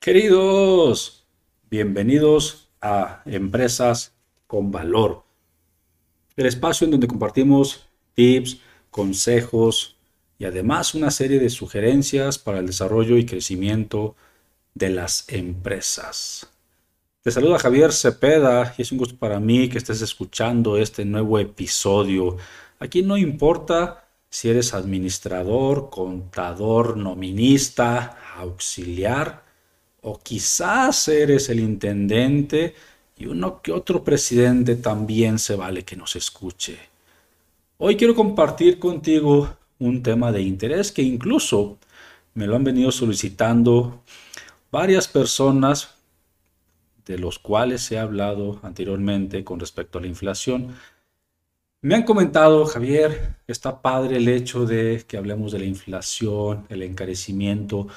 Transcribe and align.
Queridos, 0.00 1.26
bienvenidos 1.68 2.68
a 2.80 3.20
Empresas 3.26 4.14
con 4.46 4.70
Valor, 4.70 5.24
el 6.36 6.46
espacio 6.46 6.84
en 6.84 6.92
donde 6.92 7.08
compartimos 7.08 7.88
tips, 8.14 8.60
consejos 8.92 9.96
y 10.38 10.44
además 10.44 10.94
una 10.94 11.10
serie 11.10 11.40
de 11.40 11.50
sugerencias 11.50 12.38
para 12.38 12.60
el 12.60 12.66
desarrollo 12.66 13.16
y 13.16 13.26
crecimiento 13.26 14.14
de 14.72 14.90
las 14.90 15.28
empresas. 15.30 16.48
Te 17.22 17.32
saluda 17.32 17.58
Javier 17.58 17.92
Cepeda 17.92 18.76
y 18.78 18.82
es 18.82 18.92
un 18.92 18.98
gusto 18.98 19.16
para 19.16 19.40
mí 19.40 19.68
que 19.68 19.78
estés 19.78 20.00
escuchando 20.00 20.76
este 20.76 21.04
nuevo 21.04 21.40
episodio. 21.40 22.36
Aquí 22.78 23.02
no 23.02 23.16
importa 23.16 24.04
si 24.30 24.48
eres 24.48 24.74
administrador, 24.74 25.90
contador, 25.90 26.96
nominista, 26.96 28.16
auxiliar, 28.36 29.47
o 30.02 30.18
quizás 30.18 31.08
eres 31.08 31.48
el 31.48 31.60
intendente 31.60 32.74
y 33.16 33.26
uno 33.26 33.60
que 33.60 33.72
otro 33.72 34.04
presidente 34.04 34.76
también 34.76 35.38
se 35.38 35.56
vale 35.56 35.84
que 35.84 35.96
nos 35.96 36.14
escuche. 36.16 36.78
Hoy 37.78 37.96
quiero 37.96 38.14
compartir 38.14 38.78
contigo 38.78 39.56
un 39.78 40.02
tema 40.02 40.32
de 40.32 40.42
interés 40.42 40.92
que 40.92 41.02
incluso 41.02 41.78
me 42.34 42.46
lo 42.46 42.56
han 42.56 42.64
venido 42.64 42.92
solicitando 42.92 44.02
varias 44.70 45.08
personas 45.08 45.94
de 47.06 47.18
los 47.18 47.38
cuales 47.38 47.90
he 47.90 47.98
hablado 47.98 48.60
anteriormente 48.62 49.42
con 49.42 49.58
respecto 49.58 49.98
a 49.98 50.02
la 50.02 50.08
inflación. 50.08 50.74
Me 51.80 51.94
han 51.94 52.02
comentado, 52.02 52.66
Javier, 52.66 53.36
está 53.46 53.80
padre 53.80 54.16
el 54.16 54.28
hecho 54.28 54.66
de 54.66 55.04
que 55.06 55.16
hablemos 55.16 55.52
de 55.52 55.60
la 55.60 55.64
inflación, 55.64 56.66
el 56.68 56.82
encarecimiento 56.82 57.88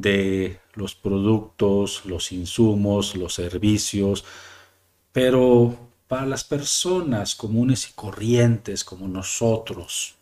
de 0.00 0.60
los 0.74 0.94
productos, 0.94 2.04
los 2.04 2.32
insumos, 2.32 3.16
los 3.16 3.34
servicios, 3.34 4.24
pero 5.12 5.76
para 6.06 6.26
las 6.26 6.44
personas 6.44 7.34
comunes 7.34 7.90
y 7.90 7.92
corrientes 7.92 8.84
como 8.84 9.08
nosotros, 9.08 10.14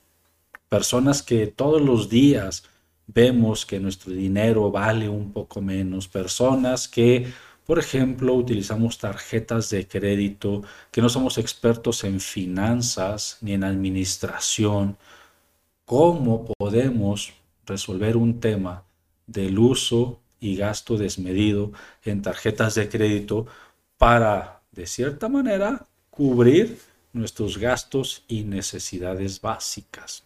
personas 0.68 1.22
que 1.22 1.46
todos 1.46 1.80
los 1.80 2.08
días 2.08 2.64
vemos 3.06 3.66
que 3.66 3.78
nuestro 3.80 4.12
dinero 4.12 4.70
vale 4.70 5.08
un 5.08 5.32
poco 5.32 5.60
menos, 5.60 6.08
personas 6.08 6.88
que, 6.88 7.32
por 7.64 7.78
ejemplo, 7.78 8.34
utilizamos 8.34 8.98
tarjetas 8.98 9.70
de 9.70 9.86
crédito, 9.86 10.62
que 10.90 11.02
no 11.02 11.08
somos 11.08 11.38
expertos 11.38 12.04
en 12.04 12.20
finanzas 12.20 13.38
ni 13.40 13.52
en 13.52 13.64
administración, 13.64 14.96
¿cómo 15.84 16.46
podemos 16.58 17.32
resolver 17.64 18.16
un 18.16 18.40
tema 18.40 18.85
del 19.26 19.58
uso 19.58 20.20
y 20.40 20.56
gasto 20.56 20.96
desmedido 20.96 21.72
en 22.04 22.22
tarjetas 22.22 22.74
de 22.74 22.88
crédito 22.88 23.46
para, 23.98 24.62
de 24.72 24.86
cierta 24.86 25.28
manera, 25.28 25.86
cubrir 26.10 26.78
nuestros 27.12 27.58
gastos 27.58 28.24
y 28.28 28.42
necesidades 28.42 29.40
básicas. 29.40 30.24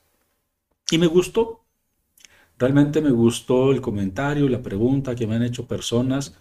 Y 0.90 0.98
me 0.98 1.06
gustó, 1.06 1.64
realmente 2.58 3.00
me 3.00 3.10
gustó 3.10 3.70
el 3.70 3.80
comentario, 3.80 4.48
la 4.48 4.62
pregunta 4.62 5.14
que 5.14 5.26
me 5.26 5.36
han 5.36 5.44
hecho 5.44 5.66
personas. 5.66 6.34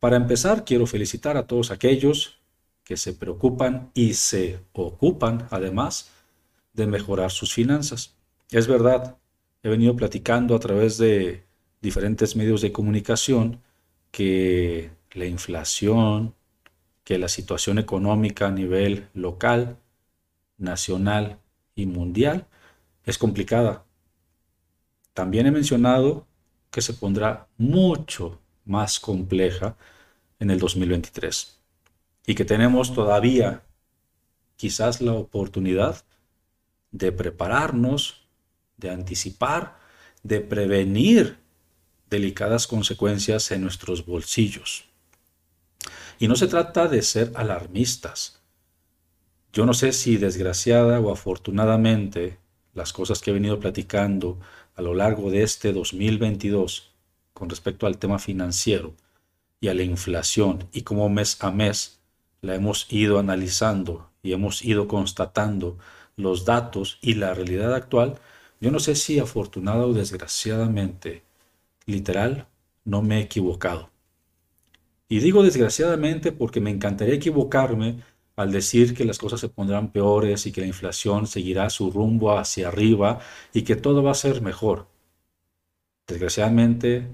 Para 0.00 0.16
empezar, 0.16 0.64
quiero 0.64 0.86
felicitar 0.86 1.36
a 1.36 1.46
todos 1.46 1.70
aquellos 1.70 2.40
que 2.84 2.96
se 2.96 3.12
preocupan 3.12 3.90
y 3.94 4.14
se 4.14 4.60
ocupan, 4.72 5.46
además, 5.50 6.10
de 6.72 6.86
mejorar 6.86 7.30
sus 7.30 7.54
finanzas. 7.54 8.14
Es 8.50 8.66
verdad, 8.66 9.16
he 9.62 9.68
venido 9.68 9.94
platicando 9.94 10.56
a 10.56 10.58
través 10.58 10.98
de 10.98 11.44
diferentes 11.80 12.36
medios 12.36 12.60
de 12.60 12.72
comunicación 12.72 13.60
que 14.10 14.90
la 15.12 15.26
inflación, 15.26 16.34
que 17.04 17.18
la 17.18 17.28
situación 17.28 17.78
económica 17.78 18.48
a 18.48 18.50
nivel 18.50 19.08
local, 19.14 19.76
nacional 20.58 21.38
y 21.74 21.86
mundial 21.86 22.46
es 23.04 23.18
complicada. 23.18 23.84
También 25.14 25.46
he 25.46 25.50
mencionado 25.50 26.26
que 26.70 26.82
se 26.82 26.94
pondrá 26.94 27.48
mucho 27.56 28.38
más 28.64 29.00
compleja 29.00 29.76
en 30.38 30.50
el 30.50 30.58
2023 30.58 31.58
y 32.26 32.34
que 32.34 32.44
tenemos 32.44 32.94
todavía 32.94 33.62
quizás 34.56 35.00
la 35.00 35.14
oportunidad 35.14 36.04
de 36.92 37.12
prepararnos, 37.12 38.22
de 38.76 38.90
anticipar, 38.90 39.78
de 40.22 40.40
prevenir 40.40 41.38
delicadas 42.10 42.66
consecuencias 42.66 43.50
en 43.52 43.62
nuestros 43.62 44.04
bolsillos. 44.04 44.84
Y 46.18 46.28
no 46.28 46.36
se 46.36 46.48
trata 46.48 46.88
de 46.88 47.02
ser 47.02 47.32
alarmistas. 47.34 48.40
Yo 49.52 49.64
no 49.64 49.72
sé 49.72 49.92
si 49.92 50.16
desgraciada 50.16 51.00
o 51.00 51.12
afortunadamente 51.12 52.38
las 52.74 52.92
cosas 52.92 53.20
que 53.20 53.30
he 53.30 53.34
venido 53.34 53.58
platicando 53.58 54.38
a 54.76 54.82
lo 54.82 54.94
largo 54.94 55.30
de 55.30 55.42
este 55.42 55.72
2022 55.72 56.92
con 57.32 57.48
respecto 57.48 57.86
al 57.86 57.98
tema 57.98 58.18
financiero 58.18 58.94
y 59.60 59.68
a 59.68 59.74
la 59.74 59.82
inflación 59.82 60.68
y 60.72 60.82
cómo 60.82 61.08
mes 61.08 61.36
a 61.40 61.50
mes 61.50 62.00
la 62.42 62.54
hemos 62.54 62.86
ido 62.90 63.18
analizando 63.18 64.10
y 64.22 64.32
hemos 64.32 64.64
ido 64.64 64.88
constatando 64.88 65.78
los 66.16 66.44
datos 66.44 66.98
y 67.00 67.14
la 67.14 67.34
realidad 67.34 67.74
actual, 67.74 68.18
yo 68.60 68.70
no 68.70 68.78
sé 68.78 68.94
si 68.94 69.18
afortunada 69.18 69.86
o 69.86 69.92
desgraciadamente 69.92 71.22
literal, 71.90 72.48
no 72.84 73.02
me 73.02 73.18
he 73.18 73.22
equivocado. 73.22 73.90
Y 75.08 75.18
digo 75.18 75.42
desgraciadamente 75.42 76.32
porque 76.32 76.60
me 76.60 76.70
encantaría 76.70 77.14
equivocarme 77.14 78.02
al 78.36 78.52
decir 78.52 78.94
que 78.94 79.04
las 79.04 79.18
cosas 79.18 79.40
se 79.40 79.48
pondrán 79.48 79.92
peores 79.92 80.46
y 80.46 80.52
que 80.52 80.60
la 80.60 80.66
inflación 80.66 81.26
seguirá 81.26 81.68
su 81.68 81.90
rumbo 81.90 82.38
hacia 82.38 82.68
arriba 82.68 83.20
y 83.52 83.62
que 83.62 83.76
todo 83.76 84.02
va 84.02 84.12
a 84.12 84.14
ser 84.14 84.40
mejor. 84.40 84.86
Desgraciadamente 86.06 87.08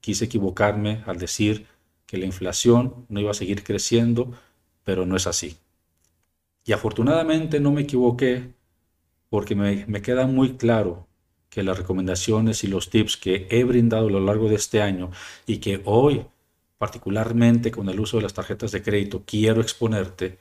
quise 0.00 0.26
equivocarme 0.26 1.02
al 1.06 1.18
decir 1.18 1.66
que 2.04 2.18
la 2.18 2.26
inflación 2.26 3.06
no 3.08 3.20
iba 3.20 3.30
a 3.30 3.34
seguir 3.34 3.64
creciendo, 3.64 4.32
pero 4.84 5.06
no 5.06 5.16
es 5.16 5.26
así. 5.26 5.56
Y 6.64 6.72
afortunadamente 6.72 7.60
no 7.60 7.72
me 7.72 7.82
equivoqué 7.82 8.52
porque 9.30 9.54
me, 9.54 9.86
me 9.86 10.02
queda 10.02 10.26
muy 10.26 10.56
claro 10.56 11.05
que 11.56 11.62
las 11.62 11.78
recomendaciones 11.78 12.64
y 12.64 12.66
los 12.66 12.90
tips 12.90 13.16
que 13.16 13.46
he 13.48 13.64
brindado 13.64 14.08
a 14.08 14.10
lo 14.10 14.20
largo 14.20 14.46
de 14.46 14.56
este 14.56 14.82
año 14.82 15.10
y 15.46 15.56
que 15.56 15.80
hoy, 15.86 16.26
particularmente 16.76 17.70
con 17.70 17.88
el 17.88 17.98
uso 17.98 18.18
de 18.18 18.24
las 18.24 18.34
tarjetas 18.34 18.72
de 18.72 18.82
crédito, 18.82 19.22
quiero 19.24 19.62
exponerte, 19.62 20.38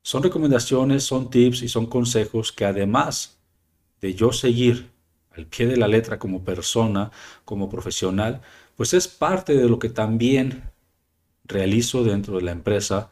son 0.00 0.22
recomendaciones, 0.22 1.04
son 1.04 1.28
tips 1.28 1.60
y 1.60 1.68
son 1.68 1.84
consejos 1.84 2.50
que 2.50 2.64
además 2.64 3.36
de 4.00 4.14
yo 4.14 4.32
seguir 4.32 4.88
al 5.36 5.44
pie 5.44 5.66
de 5.66 5.76
la 5.76 5.86
letra 5.86 6.18
como 6.18 6.42
persona, 6.42 7.10
como 7.44 7.68
profesional, 7.68 8.40
pues 8.74 8.94
es 8.94 9.06
parte 9.06 9.52
de 9.54 9.68
lo 9.68 9.78
que 9.78 9.90
también 9.90 10.62
realizo 11.44 12.04
dentro 12.04 12.36
de 12.36 12.42
la 12.44 12.52
empresa 12.52 13.10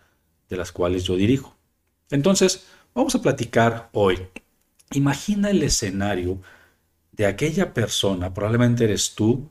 de 0.48 0.56
las 0.56 0.72
cuales 0.72 1.04
yo 1.04 1.16
dirijo. 1.16 1.54
Entonces, 2.08 2.66
vamos 2.94 3.14
a 3.14 3.20
platicar 3.20 3.90
hoy. 3.92 4.26
Imagina 4.92 5.50
el 5.50 5.62
escenario 5.62 6.40
de 7.16 7.26
aquella 7.26 7.72
persona, 7.72 8.32
probablemente 8.34 8.84
eres 8.84 9.14
tú, 9.14 9.50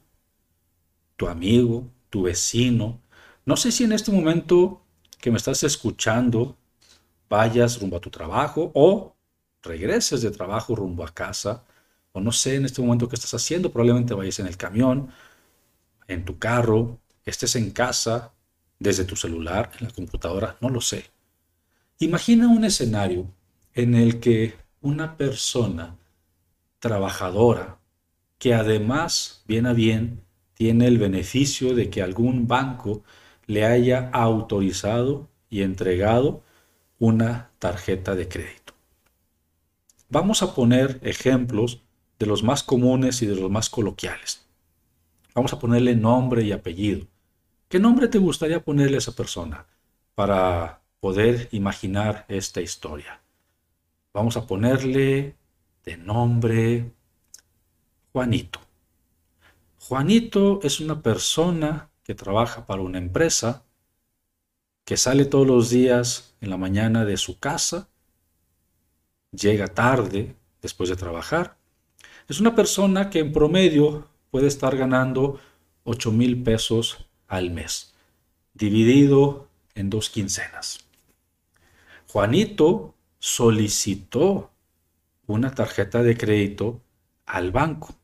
tu 1.16 1.28
amigo, 1.28 1.90
tu 2.10 2.24
vecino. 2.24 3.02
No 3.46 3.58
sé 3.58 3.72
si 3.72 3.84
en 3.84 3.94
este 3.94 4.12
momento 4.12 4.82
que 5.20 5.32
me 5.32 5.38
estás 5.38 5.64
escuchando 5.64 6.58
vayas 7.30 7.82
rumbo 7.82 7.98
a 7.98 8.02
tu 8.02 8.10
trabajo 8.10 8.72
o 8.76 9.16
regreses 9.64 10.22
de 10.22 10.32
trabajo 10.32 10.76
rumbo 10.76 11.04
a 11.04 11.14
casa. 11.14 11.66
O 12.12 12.22
no 12.22 12.32
sé 12.32 12.56
en 12.56 12.66
este 12.66 12.82
momento 12.82 13.10
qué 13.10 13.16
estás 13.16 13.34
haciendo. 13.34 13.72
Probablemente 13.72 14.14
vayas 14.14 14.40
en 14.40 14.48
el 14.48 14.58
camión, 14.58 15.10
en 16.08 16.24
tu 16.24 16.38
carro, 16.38 17.00
estés 17.26 17.56
en 17.56 17.72
casa, 17.72 18.34
desde 18.80 19.06
tu 19.06 19.16
celular, 19.16 19.72
en 19.80 19.88
la 19.88 19.94
computadora, 19.94 20.58
no 20.62 20.70
lo 20.70 20.82
sé. 20.82 21.06
Imagina 22.00 22.48
un 22.48 22.66
escenario 22.66 23.28
en 23.74 23.96
el 23.96 24.20
que 24.20 24.56
una 24.82 25.18
persona 25.18 25.98
trabajadora, 26.86 27.80
que 28.38 28.54
además, 28.54 29.42
bien 29.48 29.66
a 29.66 29.74
bien, 29.74 30.22
tiene 30.54 30.86
el 30.86 31.00
beneficio 31.00 31.74
de 31.74 31.90
que 31.90 32.04
algún 32.04 32.48
banco 32.48 33.02
le 33.48 33.66
haya 33.66 34.12
autorizado 34.14 35.28
y 35.50 35.64
entregado 35.64 36.44
una 37.00 37.50
tarjeta 37.58 38.14
de 38.14 38.28
crédito. 38.28 38.74
Vamos 40.10 40.44
a 40.44 40.54
poner 40.54 41.00
ejemplos 41.02 41.82
de 42.20 42.28
los 42.28 42.44
más 42.44 42.62
comunes 42.62 43.20
y 43.24 43.26
de 43.26 43.36
los 43.36 43.50
más 43.50 43.72
coloquiales. 43.72 44.46
Vamos 45.34 45.54
a 45.54 45.60
ponerle 45.60 45.96
nombre 45.96 46.44
y 46.44 46.52
apellido. 46.52 47.08
¿Qué 47.68 47.80
nombre 47.80 48.10
te 48.10 48.20
gustaría 48.20 48.64
ponerle 48.64 48.98
a 48.98 49.00
esa 49.00 49.16
persona 49.16 49.66
para 50.14 50.84
poder 51.00 51.50
imaginar 51.52 52.26
esta 52.28 52.62
historia? 52.62 53.22
Vamos 54.14 54.38
a 54.38 54.46
ponerle 54.46 55.34
de 55.86 55.98
nombre 55.98 56.92
Juanito. 58.12 58.60
Juanito 59.80 60.60
es 60.64 60.80
una 60.80 61.02
persona 61.02 61.90
que 62.04 62.16
trabaja 62.16 62.66
para 62.66 62.82
una 62.82 62.98
empresa, 62.98 63.64
que 64.84 64.98
sale 64.98 65.26
todos 65.26 65.46
los 65.46 65.70
días 65.70 66.36
en 66.42 66.50
la 66.50 66.58
mañana 66.58 67.06
de 67.06 67.18
su 67.18 67.40
casa, 67.40 67.88
llega 69.32 69.68
tarde 69.68 70.36
después 70.62 70.90
de 70.90 70.96
trabajar. 70.96 71.58
Es 72.28 72.40
una 72.40 72.56
persona 72.56 73.10
que 73.10 73.20
en 73.20 73.32
promedio 73.32 74.08
puede 74.32 74.48
estar 74.48 74.76
ganando 74.76 75.40
8 75.84 76.12
mil 76.12 76.42
pesos 76.42 77.06
al 77.28 77.52
mes, 77.52 77.94
dividido 78.54 79.48
en 79.76 79.90
dos 79.90 80.10
quincenas. 80.10 80.80
Juanito 82.08 82.96
solicitó 83.20 84.52
una 85.28 85.54
tarjeta 85.54 86.04
de 86.04 86.18
crédito 86.18 86.82
al 87.26 87.52
banco 87.52 87.96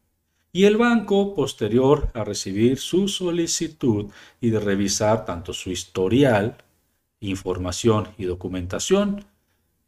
y 0.53 0.65
el 0.65 0.77
banco, 0.77 1.33
posterior 1.33 2.11
a 2.13 2.25
recibir 2.25 2.77
su 2.77 3.07
solicitud 3.07 4.11
y 4.41 4.49
de 4.49 4.59
revisar 4.59 5.23
tanto 5.25 5.53
su 5.53 5.71
historial, 5.71 6.57
información 7.21 8.09
y 8.17 8.25
documentación, 8.25 9.23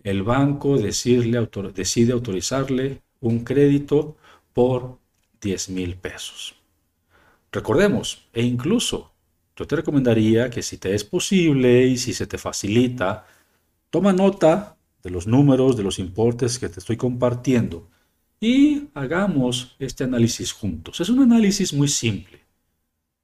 el 0.04 0.24
banco 0.24 0.78
decide, 0.78 1.50
decide 1.74 2.14
autorizarle 2.14 3.02
un 3.20 3.44
crédito 3.44 4.16
por 4.54 5.00
10 5.42 5.70
mil 5.70 5.96
pesos. 5.96 6.56
Recordemos, 7.52 8.28
e 8.34 8.44
incluso 8.44 9.12
yo 9.56 9.68
te 9.68 9.76
recomendaría 9.76 10.50
que 10.50 10.64
si 10.64 10.78
te 10.78 10.96
es 10.96 11.04
posible 11.04 11.88
y 11.88 11.98
si 11.98 12.14
se 12.14 12.26
te 12.26 12.38
facilita, 12.38 13.28
toma 13.90 14.14
nota 14.14 14.78
de 15.04 15.10
los 15.10 15.28
números, 15.28 15.78
de 15.78 15.84
los 15.84 16.00
importes 16.00 16.58
que 16.58 16.70
te 16.70 16.80
estoy 16.80 16.98
compartiendo 16.98 17.90
y 18.44 18.90
hagamos 18.94 19.76
este 19.80 20.04
análisis 20.04 20.52
juntos. 20.52 21.00
Es 21.00 21.08
un 21.08 21.22
análisis 21.22 21.74
muy 21.74 21.88
simple. 21.88 22.42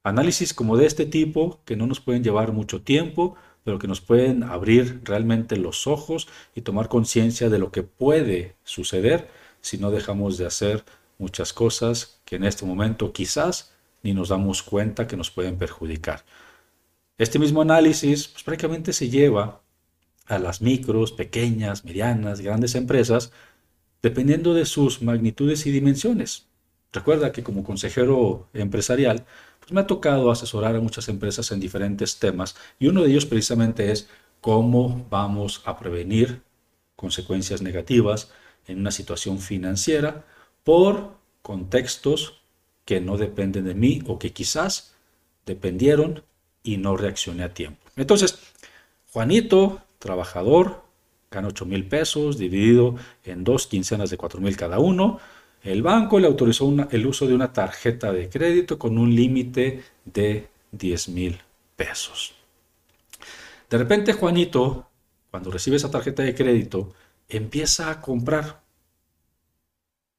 Análisis 0.02 0.54
como 0.54 0.78
de 0.78 0.86
este 0.86 1.04
tipo 1.04 1.60
que 1.66 1.76
no 1.76 1.86
nos 1.86 2.00
pueden 2.00 2.24
llevar 2.24 2.52
mucho 2.52 2.80
tiempo, 2.80 3.34
pero 3.62 3.78
que 3.78 3.86
nos 3.86 4.00
pueden 4.00 4.42
abrir 4.42 5.02
realmente 5.04 5.58
los 5.58 5.86
ojos 5.86 6.26
y 6.54 6.62
tomar 6.62 6.88
conciencia 6.88 7.50
de 7.50 7.58
lo 7.58 7.70
que 7.70 7.82
puede 7.82 8.56
suceder 8.64 9.28
si 9.60 9.76
no 9.76 9.90
dejamos 9.90 10.38
de 10.38 10.46
hacer 10.46 10.84
muchas 11.18 11.52
cosas 11.52 12.22
que 12.24 12.36
en 12.36 12.44
este 12.44 12.64
momento 12.64 13.12
quizás 13.12 13.74
ni 14.02 14.14
nos 14.14 14.30
damos 14.30 14.62
cuenta 14.62 15.06
que 15.06 15.18
nos 15.18 15.30
pueden 15.30 15.58
perjudicar. 15.58 16.24
Este 17.18 17.38
mismo 17.38 17.60
análisis 17.60 18.28
pues, 18.28 18.42
prácticamente 18.42 18.94
se 18.94 19.10
lleva 19.10 19.60
a 20.30 20.38
las 20.38 20.62
micros, 20.62 21.12
pequeñas, 21.12 21.84
medianas, 21.84 22.40
grandes 22.40 22.74
empresas 22.74 23.32
dependiendo 24.00 24.54
de 24.54 24.64
sus 24.64 25.02
magnitudes 25.02 25.66
y 25.66 25.72
dimensiones. 25.72 26.46
Recuerda 26.92 27.32
que 27.32 27.42
como 27.42 27.64
consejero 27.64 28.48
empresarial, 28.54 29.26
pues 29.58 29.72
me 29.72 29.80
ha 29.80 29.86
tocado 29.86 30.30
asesorar 30.30 30.74
a 30.76 30.80
muchas 30.80 31.08
empresas 31.08 31.50
en 31.52 31.60
diferentes 31.60 32.18
temas 32.18 32.56
y 32.78 32.86
uno 32.86 33.02
de 33.02 33.10
ellos 33.10 33.26
precisamente 33.26 33.92
es 33.92 34.08
cómo 34.40 35.06
vamos 35.10 35.62
a 35.66 35.78
prevenir 35.78 36.42
consecuencias 36.96 37.60
negativas 37.60 38.30
en 38.66 38.78
una 38.78 38.90
situación 38.90 39.38
financiera 39.38 40.24
por 40.64 41.16
contextos 41.42 42.40
que 42.84 43.00
no 43.00 43.16
dependen 43.16 43.64
de 43.64 43.74
mí 43.74 44.02
o 44.06 44.18
que 44.18 44.32
quizás 44.32 44.94
dependieron 45.46 46.22
y 46.62 46.76
no 46.76 46.96
reaccioné 46.96 47.44
a 47.44 47.54
tiempo. 47.54 47.80
Entonces, 47.96 48.38
Juanito, 49.12 49.80
trabajador, 50.00 50.82
gana 51.30 51.48
8 51.48 51.64
mil 51.66 51.86
pesos, 51.86 52.38
dividido 52.38 52.96
en 53.22 53.44
dos 53.44 53.68
quincenas 53.68 54.10
de 54.10 54.16
4 54.16 54.40
mil 54.40 54.56
cada 54.56 54.80
uno. 54.80 55.20
El 55.62 55.82
banco 55.82 56.18
le 56.18 56.26
autorizó 56.26 56.74
el 56.90 57.06
uso 57.06 57.28
de 57.28 57.34
una 57.34 57.52
tarjeta 57.52 58.12
de 58.12 58.28
crédito 58.28 58.78
con 58.78 58.98
un 58.98 59.14
límite 59.14 59.84
de 60.04 60.48
10 60.72 61.08
mil 61.10 61.38
pesos. 61.76 62.34
De 63.68 63.78
repente 63.78 64.14
Juanito, 64.14 64.88
cuando 65.30 65.50
recibe 65.50 65.76
esa 65.76 65.90
tarjeta 65.90 66.24
de 66.24 66.34
crédito, 66.34 66.92
empieza 67.28 67.90
a 67.90 68.00
comprar. 68.00 68.62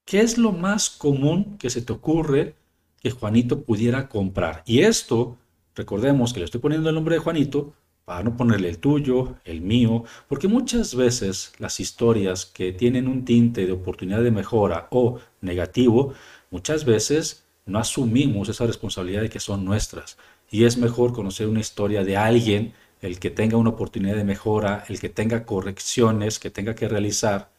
¿Qué 0.05 0.21
es 0.21 0.37
lo 0.37 0.51
más 0.51 0.89
común 0.89 1.57
que 1.57 1.69
se 1.69 1.81
te 1.81 1.91
ocurre 1.91 2.55
que 3.01 3.11
Juanito 3.11 3.63
pudiera 3.63 4.07
comprar? 4.07 4.63
Y 4.65 4.81
esto, 4.81 5.37
recordemos 5.75 6.33
que 6.33 6.39
le 6.39 6.45
estoy 6.45 6.61
poniendo 6.61 6.89
el 6.89 6.95
nombre 6.95 7.15
de 7.15 7.21
Juanito, 7.21 7.73
para 8.05 8.23
no 8.23 8.35
ponerle 8.35 8.69
el 8.69 8.79
tuyo, 8.79 9.35
el 9.45 9.61
mío, 9.61 10.03
porque 10.27 10.47
muchas 10.47 10.95
veces 10.95 11.53
las 11.59 11.79
historias 11.79 12.45
que 12.45 12.73
tienen 12.73 13.07
un 13.07 13.25
tinte 13.25 13.65
de 13.65 13.71
oportunidad 13.71 14.21
de 14.23 14.31
mejora 14.31 14.87
o 14.91 15.19
negativo, 15.41 16.13
muchas 16.49 16.85
veces 16.85 17.45
no 17.65 17.79
asumimos 17.79 18.49
esa 18.49 18.65
responsabilidad 18.65 19.21
de 19.21 19.29
que 19.29 19.39
son 19.39 19.63
nuestras. 19.65 20.17
Y 20.49 20.65
es 20.65 20.77
mejor 20.77 21.13
conocer 21.13 21.47
una 21.47 21.59
historia 21.61 22.03
de 22.03 22.17
alguien, 22.17 22.73
el 23.01 23.19
que 23.19 23.29
tenga 23.31 23.57
una 23.57 23.69
oportunidad 23.71 24.15
de 24.15 24.23
mejora, 24.25 24.83
el 24.89 24.99
que 24.99 25.09
tenga 25.09 25.45
correcciones 25.45 26.39
que 26.39 26.49
tenga 26.51 26.75
que 26.75 26.87
realizar 26.87 27.51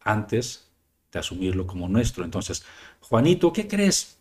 antes 0.00 0.68
de 1.12 1.18
asumirlo 1.18 1.66
como 1.66 1.88
nuestro. 1.88 2.24
Entonces, 2.24 2.64
Juanito, 3.00 3.52
¿qué 3.52 3.66
crees? 3.68 4.18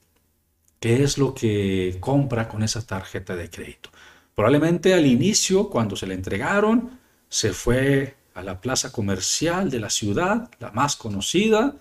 ¿Qué 0.79 1.03
es 1.03 1.17
lo 1.17 1.33
que 1.33 1.97
compra 1.99 2.47
con 2.47 2.63
esa 2.63 2.85
tarjeta 2.85 3.35
de 3.35 3.49
crédito? 3.49 3.89
Probablemente 4.35 4.93
al 4.93 5.05
inicio, 5.05 5.69
cuando 5.69 5.95
se 5.95 6.07
le 6.07 6.13
entregaron, 6.13 6.99
se 7.29 7.53
fue 7.53 8.17
a 8.33 8.43
la 8.43 8.59
plaza 8.59 8.91
comercial 8.91 9.71
de 9.71 9.79
la 9.79 9.89
ciudad, 9.89 10.51
la 10.59 10.71
más 10.71 10.97
conocida. 10.97 11.77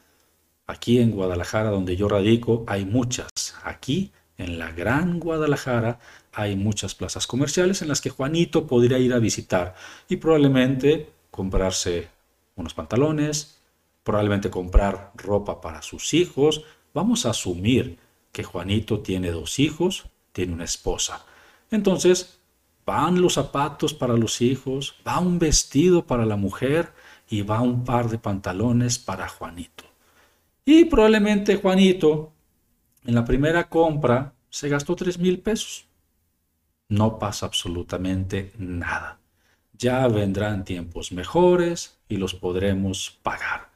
Aquí 0.68 1.00
en 1.00 1.10
Guadalajara, 1.10 1.70
donde 1.70 1.96
yo 1.96 2.08
radico, 2.08 2.64
hay 2.68 2.84
muchas. 2.84 3.28
Aquí, 3.64 4.12
en 4.38 4.58
la 4.58 4.70
Gran 4.70 5.18
Guadalajara, 5.18 5.98
hay 6.32 6.54
muchas 6.54 6.94
plazas 6.94 7.26
comerciales 7.26 7.82
en 7.82 7.88
las 7.88 8.00
que 8.00 8.10
Juanito 8.10 8.68
podría 8.68 8.98
ir 8.98 9.12
a 9.12 9.18
visitar 9.18 9.74
y 10.08 10.16
probablemente 10.16 11.10
comprarse 11.32 12.08
unos 12.54 12.72
pantalones, 12.72 13.58
probablemente 14.04 14.48
comprar 14.48 15.10
ropa 15.16 15.60
para 15.60 15.82
sus 15.82 16.14
hijos. 16.14 16.62
Vamos 16.92 17.26
a 17.26 17.30
asumir 17.30 17.98
que 18.30 18.44
Juanito 18.44 19.00
tiene 19.00 19.32
dos 19.32 19.58
hijos, 19.58 20.06
tiene 20.32 20.52
una 20.52 20.64
esposa. 20.64 21.24
Entonces, 21.70 22.38
Van 22.86 23.20
los 23.20 23.34
zapatos 23.34 23.94
para 23.94 24.14
los 24.14 24.40
hijos, 24.40 24.96
va 25.06 25.18
un 25.18 25.38
vestido 25.38 26.06
para 26.06 26.26
la 26.26 26.36
mujer 26.36 26.92
y 27.28 27.42
va 27.42 27.60
un 27.60 27.84
par 27.84 28.08
de 28.10 28.18
pantalones 28.18 28.98
para 28.98 29.28
Juanito. 29.28 29.84
Y 30.64 30.84
probablemente 30.84 31.56
Juanito 31.56 32.32
en 33.04 33.14
la 33.14 33.24
primera 33.24 33.68
compra 33.68 34.34
se 34.50 34.68
gastó 34.68 34.96
tres 34.96 35.18
mil 35.18 35.40
pesos. 35.40 35.86
No 36.88 37.18
pasa 37.18 37.46
absolutamente 37.46 38.52
nada. 38.58 39.18
Ya 39.76 40.06
vendrán 40.08 40.64
tiempos 40.64 41.12
mejores 41.12 41.98
y 42.08 42.16
los 42.16 42.34
podremos 42.34 43.18
pagar. 43.22 43.70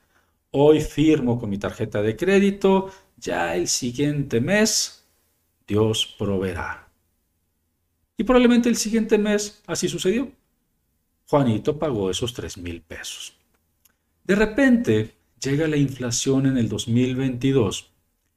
Hoy 0.51 0.81
firmo 0.81 1.39
con 1.39 1.51
mi 1.51 1.59
tarjeta 1.59 2.01
de 2.01 2.17
crédito, 2.17 2.91
ya 3.17 3.57
el 3.57 3.69
siguiente 3.69 4.41
mes 4.41 5.07
Dios 5.67 6.07
proveerá. 6.19 6.88
Y 8.19 8.25
probablemente 8.25 8.69
el 8.69 8.77
siguiente 8.77 9.17
mes 9.17 9.63
así 9.67 9.89
sucedió. 9.89 10.31
Juanito 11.29 11.79
pagó 11.79 12.11
esos 12.11 12.35
3 12.35 12.59
mil 12.59 12.83
pesos. 12.83 13.35
De 14.25 14.35
repente 14.35 15.15
llega 15.41 15.69
la 15.69 15.77
inflación 15.77 16.47
en 16.47 16.59
el 16.59 16.69
2022. 16.69 17.91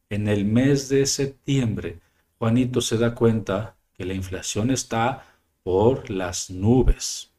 En 0.10 0.28
el 0.28 0.46
mes 0.46 0.88
de 0.88 1.06
septiembre, 1.06 2.00
Juanito 2.38 2.80
se 2.80 2.98
da 2.98 3.16
cuenta 3.16 3.76
que 3.94 4.06
la 4.06 4.14
inflación 4.14 4.70
está 4.70 5.26
por 5.64 6.10
las 6.10 6.50
nubes 6.50 7.32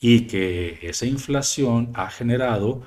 y 0.00 0.26
que 0.26 0.78
esa 0.82 1.06
inflación 1.06 1.90
ha 1.94 2.10
generado 2.10 2.82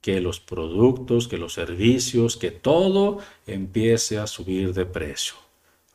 que 0.00 0.20
los 0.20 0.40
productos, 0.40 1.28
que 1.28 1.38
los 1.38 1.52
servicios, 1.52 2.36
que 2.36 2.50
todo 2.50 3.18
empiece 3.46 4.18
a 4.18 4.26
subir 4.26 4.72
de 4.72 4.86
precio. 4.86 5.45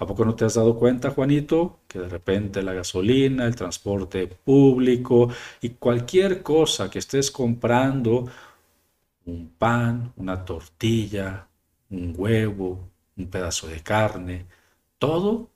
¿A 0.01 0.05
poco 0.07 0.25
no 0.25 0.33
te 0.33 0.45
has 0.45 0.55
dado 0.55 0.75
cuenta, 0.77 1.11
Juanito, 1.11 1.81
que 1.87 1.99
de 1.99 2.09
repente 2.09 2.63
la 2.63 2.73
gasolina, 2.73 3.45
el 3.45 3.55
transporte 3.55 4.25
público 4.25 5.29
y 5.61 5.69
cualquier 5.69 6.41
cosa 6.41 6.89
que 6.89 6.97
estés 6.97 7.29
comprando, 7.29 8.27
un 9.27 9.49
pan, 9.49 10.11
una 10.15 10.43
tortilla, 10.43 11.47
un 11.91 12.15
huevo, 12.17 12.89
un 13.15 13.27
pedazo 13.27 13.67
de 13.67 13.81
carne, 13.81 14.47
todo 14.97 15.51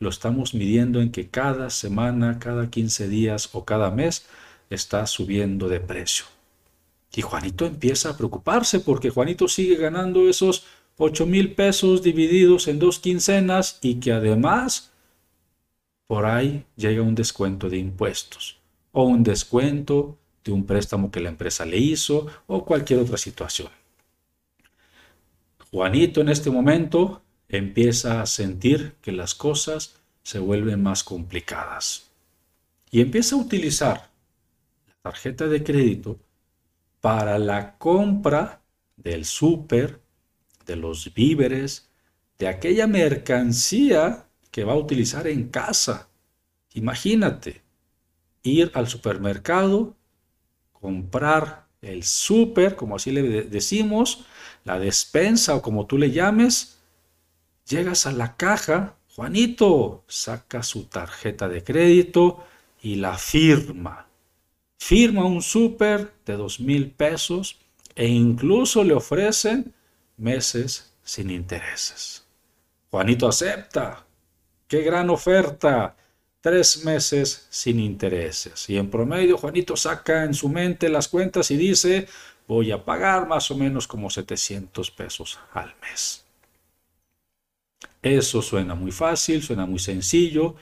lo 0.00 0.08
estamos 0.08 0.52
midiendo 0.54 1.00
en 1.00 1.12
que 1.12 1.30
cada 1.30 1.70
semana, 1.70 2.40
cada 2.40 2.68
15 2.70 3.06
días 3.06 3.50
o 3.52 3.64
cada 3.64 3.92
mes 3.92 4.26
está 4.68 5.06
subiendo 5.06 5.68
de 5.68 5.78
precio. 5.78 6.24
Y 7.14 7.22
Juanito 7.22 7.66
empieza 7.66 8.10
a 8.10 8.16
preocuparse 8.16 8.80
porque 8.80 9.10
Juanito 9.10 9.46
sigue 9.46 9.76
ganando 9.76 10.28
esos 10.28 10.66
8 10.96 11.26
mil 11.26 11.54
pesos 11.54 12.02
divididos 12.02 12.68
en 12.68 12.78
dos 12.78 12.98
quincenas 12.98 13.78
y 13.82 13.96
que 13.96 14.12
además 14.12 14.92
por 16.06 16.26
ahí 16.26 16.64
llega 16.76 17.02
un 17.02 17.14
descuento 17.14 17.68
de 17.68 17.78
impuestos 17.78 18.58
o 18.92 19.04
un 19.04 19.22
descuento 19.22 20.18
de 20.44 20.52
un 20.52 20.66
préstamo 20.66 21.10
que 21.10 21.20
la 21.20 21.30
empresa 21.30 21.64
le 21.64 21.78
hizo 21.78 22.26
o 22.46 22.64
cualquier 22.64 23.00
otra 23.00 23.16
situación. 23.16 23.68
Juanito 25.70 26.20
en 26.20 26.28
este 26.28 26.50
momento 26.50 27.22
empieza 27.48 28.20
a 28.20 28.26
sentir 28.26 28.94
que 29.00 29.10
las 29.10 29.34
cosas 29.34 29.96
se 30.22 30.38
vuelven 30.38 30.82
más 30.82 31.02
complicadas 31.02 32.10
y 32.90 33.00
empieza 33.00 33.34
a 33.34 33.40
utilizar 33.40 34.10
la 34.86 34.94
tarjeta 35.10 35.48
de 35.48 35.64
crédito 35.64 36.18
para 37.00 37.38
la 37.38 37.76
compra 37.76 38.60
del 38.96 39.24
súper, 39.24 40.00
de 40.66 40.76
los 40.76 41.12
víveres, 41.14 41.88
de 42.38 42.48
aquella 42.48 42.86
mercancía 42.86 44.26
que 44.50 44.64
va 44.64 44.72
a 44.72 44.78
utilizar 44.78 45.26
en 45.26 45.48
casa. 45.48 46.08
Imagínate, 46.74 47.62
ir 48.42 48.70
al 48.74 48.88
supermercado, 48.88 49.96
comprar 50.72 51.66
el 51.82 52.04
súper, 52.04 52.76
como 52.76 52.96
así 52.96 53.10
le 53.10 53.42
decimos, 53.42 54.24
la 54.64 54.78
despensa 54.78 55.54
o 55.54 55.62
como 55.62 55.86
tú 55.86 55.98
le 55.98 56.10
llames, 56.10 56.78
llegas 57.68 58.06
a 58.06 58.12
la 58.12 58.36
caja, 58.36 58.96
Juanito 59.14 60.04
saca 60.08 60.62
su 60.62 60.84
tarjeta 60.84 61.48
de 61.48 61.62
crédito 61.62 62.44
y 62.82 62.96
la 62.96 63.16
firma. 63.16 64.08
Firma 64.78 65.24
un 65.24 65.40
súper 65.40 66.12
de 66.26 66.36
dos 66.36 66.60
mil 66.60 66.90
pesos 66.90 67.58
e 67.94 68.08
incluso 68.08 68.82
le 68.82 68.94
ofrecen 68.94 69.72
meses 70.16 70.92
sin 71.02 71.30
intereses. 71.30 72.24
Juanito 72.90 73.28
acepta. 73.28 74.04
¡Qué 74.68 74.82
gran 74.82 75.10
oferta! 75.10 75.96
Tres 76.40 76.84
meses 76.84 77.46
sin 77.48 77.80
intereses. 77.80 78.68
Y 78.68 78.76
en 78.76 78.90
promedio 78.90 79.38
Juanito 79.38 79.76
saca 79.76 80.24
en 80.24 80.34
su 80.34 80.48
mente 80.48 80.88
las 80.88 81.08
cuentas 81.08 81.50
y 81.50 81.56
dice, 81.56 82.06
voy 82.46 82.70
a 82.70 82.84
pagar 82.84 83.26
más 83.26 83.50
o 83.50 83.56
menos 83.56 83.86
como 83.86 84.10
700 84.10 84.90
pesos 84.90 85.38
al 85.52 85.74
mes. 85.80 86.24
Eso 88.02 88.42
suena 88.42 88.74
muy 88.74 88.92
fácil, 88.92 89.42
suena 89.42 89.64
muy 89.64 89.78
sencillo. 89.78 90.54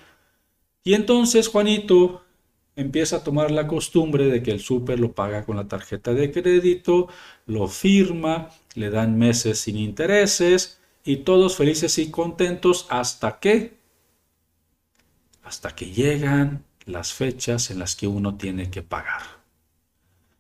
Y 0.85 0.94
entonces 0.94 1.49
Juanito 1.49 2.25
empieza 2.76 3.17
a 3.17 3.25
tomar 3.25 3.50
la 3.50 3.67
costumbre 3.67 4.26
de 4.26 4.43
que 4.43 4.50
el 4.50 4.61
súper 4.61 4.99
lo 4.99 5.12
paga 5.12 5.45
con 5.45 5.57
la 5.57 5.69
tarjeta 5.69 6.14
de 6.14 6.31
crédito, 6.31 7.09
lo 7.47 7.69
firma, 7.69 8.50
le 8.75 8.91
dan 8.91 9.19
meses 9.19 9.59
sin 9.59 9.76
intereses 9.76 10.81
y 11.05 11.19
todos 11.19 11.57
felices 11.57 11.99
y 11.99 12.11
contentos 12.11 12.87
hasta 12.88 13.38
que 13.38 13.81
hasta 15.43 15.75
que 15.75 15.91
llegan 15.91 16.64
las 16.87 17.12
fechas 17.12 17.71
en 17.71 17.79
las 17.79 17.97
que 17.97 18.07
uno 18.07 18.37
tiene 18.37 18.71
que 18.71 18.83
pagar. 18.83 19.23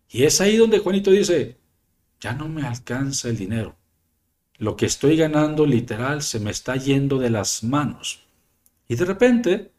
Y 0.08 0.24
es 0.24 0.40
ahí 0.40 0.56
donde 0.56 0.78
Juanito 0.78 1.10
dice, 1.10 1.56
ya 2.20 2.32
no 2.32 2.48
me 2.48 2.62
alcanza 2.62 3.28
el 3.28 3.36
dinero. 3.36 3.76
Lo 4.58 4.76
que 4.76 4.86
estoy 4.86 5.16
ganando 5.16 5.66
literal 5.66 6.22
se 6.22 6.38
me 6.38 6.50
está 6.50 6.76
yendo 6.76 7.18
de 7.18 7.30
las 7.30 7.64
manos. 7.64 8.20
Y 8.88 8.94
de 8.94 9.04
repente, 9.04 9.72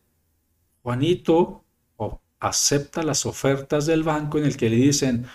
Juanito 0.82 1.63
acepta 2.44 3.04
las 3.04 3.26
ofertas 3.26 3.86
del 3.86 4.04
banco 4.04 4.38
en 4.38 4.46
el 4.46 4.58
que 4.58 4.70
le 4.70 4.76
dicen, 4.76 5.26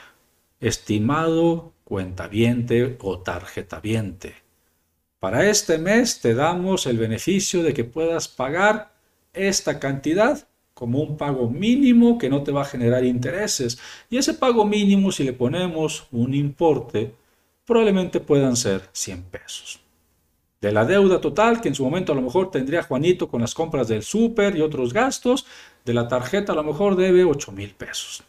estimado 0.60 1.72
cuentaviente 1.84 2.98
o 3.00 3.18
tarjetaviente, 3.20 4.34
para 5.18 5.48
este 5.48 5.78
mes 5.78 6.20
te 6.20 6.34
damos 6.34 6.86
el 6.86 6.98
beneficio 6.98 7.62
de 7.62 7.74
que 7.74 7.84
puedas 7.84 8.28
pagar 8.28 8.92
esta 9.32 9.80
cantidad 9.80 10.46
como 10.74 11.00
un 11.00 11.16
pago 11.16 11.50
mínimo 11.50 12.18
que 12.18 12.28
no 12.28 12.44
te 12.44 12.52
va 12.52 12.62
a 12.62 12.66
generar 12.66 13.04
intereses. 13.04 13.80
Y 14.10 14.18
ese 14.18 14.34
pago 14.34 14.64
mínimo, 14.64 15.10
si 15.10 15.24
le 15.24 15.32
ponemos 15.32 16.06
un 16.12 16.34
importe, 16.34 17.16
probablemente 17.64 18.20
puedan 18.20 18.54
ser 18.54 18.88
100 18.92 19.22
pesos. 19.24 19.80
De 20.60 20.72
la 20.72 20.84
deuda 20.84 21.20
total, 21.20 21.60
que 21.60 21.68
en 21.68 21.74
su 21.74 21.84
momento 21.84 22.12
a 22.12 22.16
lo 22.16 22.22
mejor 22.22 22.50
tendría 22.50 22.82
Juanito 22.82 23.28
con 23.28 23.40
las 23.40 23.54
compras 23.54 23.88
del 23.88 24.02
súper 24.02 24.56
y 24.56 24.60
otros 24.60 24.92
gastos, 24.92 25.46
de 25.84 25.94
la 25.94 26.08
tarjeta 26.08 26.52
a 26.52 26.56
lo 26.56 26.64
mejor 26.64 26.96
debe 26.96 27.24
8 27.24 27.52
mil 27.52 27.70
pesos. 27.70 28.24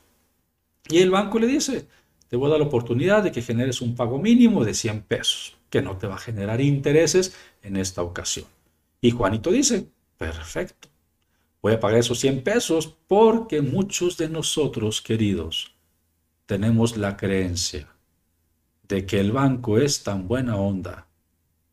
Y 0.88 1.00
el 1.00 1.12
banco 1.12 1.39
le 1.39 1.48
dice, 1.48 1.88
te 2.27 2.38
voy 2.38 2.48
a 2.48 2.51
dar 2.51 2.59
la 2.59 2.67
oportunidad 2.67 3.24
de 3.24 3.31
que 3.31 3.41
generes 3.41 3.81
un 3.81 3.95
pago 3.95 4.19
mínimo 4.19 4.63
de 4.63 4.74
100 4.74 5.01
pesos, 5.03 5.57
que 5.69 5.81
no 5.81 5.98
te 5.98 6.07
va 6.07 6.15
a 6.15 6.19
generar 6.19 6.62
intereses 6.62 7.36
en 7.63 7.77
esta 7.77 8.03
ocasión. 8.03 8.45
Y 9.01 9.12
Juanito 9.12 9.51
dice, 9.51 9.88
perfecto 10.17 10.89
voy 11.62 11.74
a 11.74 11.79
pagar 11.79 12.00
esos 12.00 12.19
100 12.19 12.43
pesos 12.43 12.95
porque 13.07 13.62
muchos 13.62 14.17
de 14.17 14.29
nosotros, 14.29 15.01
queridos, 15.01 15.75
tenemos 16.45 16.98
la 16.98 17.17
creencia 17.17 17.88
de 18.88 19.05
que 19.05 19.19
el 19.19 19.31
banco 19.31 19.77
es 19.77 20.03
tan 20.03 20.27
buena 20.27 20.55
onda 20.55 21.07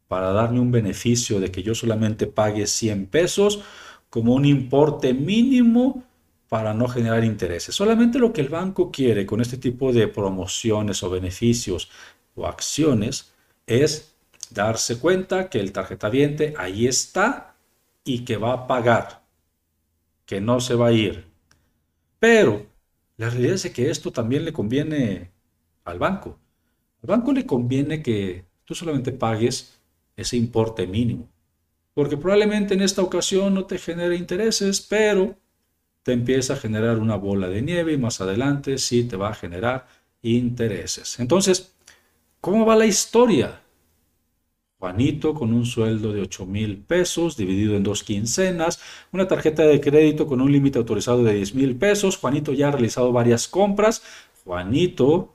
para 0.08 0.32
darme 0.32 0.60
un 0.60 0.70
beneficio 0.70 1.40
de 1.40 1.50
que 1.50 1.62
yo 1.62 1.74
solamente 1.74 2.26
pague 2.26 2.66
100 2.66 3.06
pesos 3.06 3.62
como 4.10 4.34
un 4.34 4.44
importe 4.44 5.14
mínimo 5.14 6.04
para 6.48 6.74
no 6.74 6.88
generar 6.88 7.24
intereses. 7.24 7.74
Solamente 7.74 8.18
lo 8.18 8.32
que 8.32 8.40
el 8.40 8.48
banco 8.48 8.90
quiere 8.90 9.26
con 9.26 9.40
este 9.40 9.58
tipo 9.58 9.92
de 9.92 10.08
promociones 10.08 11.02
o 11.02 11.10
beneficios 11.10 11.90
o 12.34 12.46
acciones 12.46 13.32
es 13.66 14.14
darse 14.50 14.98
cuenta 14.98 15.50
que 15.50 15.60
el 15.60 15.72
tarjetaviente 15.72 16.54
ahí 16.56 16.86
está 16.86 17.56
y 18.04 18.24
que 18.24 18.36
va 18.36 18.52
a 18.52 18.66
pagar 18.66 19.26
que 20.26 20.40
no 20.40 20.60
se 20.60 20.74
va 20.74 20.88
a 20.88 20.92
ir. 20.92 21.24
Pero 22.18 22.66
la 23.16 23.30
realidad 23.30 23.54
es 23.54 23.70
que 23.70 23.90
esto 23.90 24.12
también 24.12 24.44
le 24.44 24.52
conviene 24.52 25.30
al 25.84 25.98
banco. 25.98 26.38
Al 27.02 27.08
banco 27.08 27.32
le 27.32 27.46
conviene 27.46 28.02
que 28.02 28.44
tú 28.64 28.74
solamente 28.74 29.12
pagues 29.12 29.75
ese 30.16 30.36
importe 30.36 30.86
mínimo. 30.86 31.28
Porque 31.94 32.16
probablemente 32.16 32.74
en 32.74 32.82
esta 32.82 33.02
ocasión 33.02 33.54
no 33.54 33.64
te 33.66 33.78
genere 33.78 34.16
intereses, 34.16 34.80
pero 34.80 35.36
te 36.02 36.12
empieza 36.12 36.54
a 36.54 36.56
generar 36.56 36.98
una 36.98 37.16
bola 37.16 37.48
de 37.48 37.62
nieve 37.62 37.92
y 37.92 37.98
más 37.98 38.20
adelante 38.20 38.78
sí 38.78 39.04
te 39.04 39.16
va 39.16 39.30
a 39.30 39.34
generar 39.34 39.86
intereses. 40.22 41.18
Entonces, 41.18 41.74
¿cómo 42.40 42.64
va 42.64 42.76
la 42.76 42.86
historia? 42.86 43.60
Juanito 44.78 45.32
con 45.34 45.54
un 45.54 45.64
sueldo 45.64 46.12
de 46.12 46.20
8 46.20 46.44
mil 46.44 46.76
pesos 46.78 47.36
dividido 47.36 47.76
en 47.76 47.82
dos 47.82 48.04
quincenas, 48.04 48.78
una 49.10 49.26
tarjeta 49.26 49.62
de 49.62 49.80
crédito 49.80 50.26
con 50.26 50.40
un 50.42 50.52
límite 50.52 50.78
autorizado 50.78 51.24
de 51.24 51.34
10 51.34 51.54
mil 51.54 51.76
pesos. 51.76 52.18
Juanito 52.18 52.52
ya 52.52 52.68
ha 52.68 52.72
realizado 52.72 53.10
varias 53.10 53.48
compras. 53.48 54.02
Juanito 54.44 55.34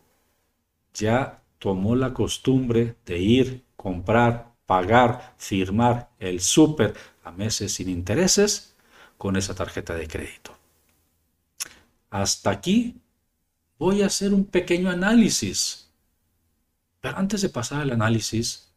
ya 0.94 1.44
tomó 1.58 1.96
la 1.96 2.14
costumbre 2.14 2.96
de 3.06 3.20
ir, 3.20 3.64
comprar, 3.76 4.51
pagar, 4.72 5.36
firmar 5.38 6.10
el 6.18 6.40
súper 6.40 6.94
a 7.26 7.32
meses 7.32 7.74
sin 7.74 7.90
intereses 7.90 8.74
con 9.18 9.36
esa 9.36 9.54
tarjeta 9.54 9.94
de 9.96 10.08
crédito. 10.08 10.58
Hasta 12.10 12.52
aquí 12.52 12.96
voy 13.78 14.02
a 14.02 14.06
hacer 14.06 14.34
un 14.34 14.46
pequeño 14.46 14.90
análisis. 14.90 15.90
Pero 17.02 17.18
antes 17.18 17.42
de 17.42 17.50
pasar 17.50 17.82
al 17.82 17.92
análisis, 17.92 18.72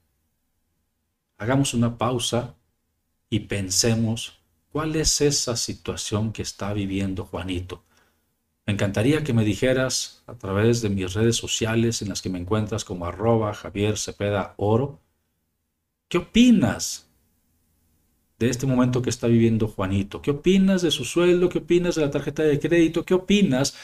hagamos 1.39 1.75
una 1.75 1.97
pausa 1.97 2.57
y 3.31 3.39
pensemos 3.55 4.41
cuál 4.73 4.97
es 4.97 5.21
esa 5.21 5.57
situación 5.57 6.33
que 6.33 6.43
está 6.43 6.73
viviendo 6.73 7.25
Juanito. 7.25 7.85
Me 8.67 8.73
encantaría 8.73 9.23
que 9.23 9.33
me 9.33 9.45
dijeras 9.45 10.25
a 10.27 10.35
través 10.35 10.83
de 10.83 10.89
mis 10.89 11.15
redes 11.15 11.37
sociales 11.37 12.03
en 12.03 12.09
las 12.09 12.21
que 12.21 12.31
me 12.31 12.41
encuentras 12.41 12.85
como 12.85 13.07
arroba 13.07 13.55
Javier 13.55 13.97
Cepeda 13.97 14.55
Oro, 14.57 15.04
¿qué 16.09 16.19
opinas 16.19 17.09
de 18.39 18.49
este 18.49 18.67
momento 18.67 19.03
que 19.03 19.11
está 19.11 19.27
viviendo 19.27 19.69
Juanito? 19.69 20.21
¿Qué 20.23 20.31
opinas 20.31 20.83
de 20.83 20.91
su 20.91 21.05
sueldo? 21.05 21.49
¿Qué 21.49 21.59
opinas 21.59 21.95
de 21.95 22.03
la 22.03 22.11
tarjeta 22.11 22.43
de 22.43 22.59
crédito? 22.59 23.05
¿Qué 23.05 23.15
opinas 23.15 23.77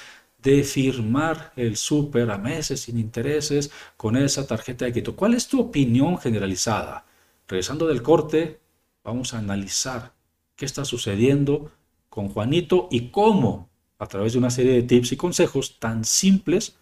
de 0.42 0.62
firmar 0.64 1.52
el 1.56 1.76
súper 1.76 2.30
a 2.30 2.38
meses 2.38 2.80
sin 2.82 2.98
intereses 2.98 3.70
con 3.96 4.16
esa 4.16 4.46
tarjeta 4.46 4.84
de 4.84 4.92
crédito? 4.92 5.16
¿Cuál 5.16 5.34
es 5.34 5.48
tu 5.48 5.60
opinión 5.60 6.18
generalizada? 6.18 7.04
Regresando 7.48 7.86
del 7.86 8.02
corte, 8.02 8.60
vamos 9.04 9.34
a 9.34 9.38
analizar 9.38 10.12
qué 10.56 10.64
está 10.64 10.84
sucediendo 10.84 11.72
con 12.08 12.28
Juanito 12.28 12.88
y 12.90 13.08
cómo, 13.08 13.68
a 13.98 14.06
través 14.06 14.32
de 14.32 14.38
una 14.38 14.50
serie 14.50 14.72
de 14.72 14.82
tips 14.82 15.12
y 15.12 15.16
consejos 15.16 15.78
tan 15.78 16.04
simples, 16.04 16.76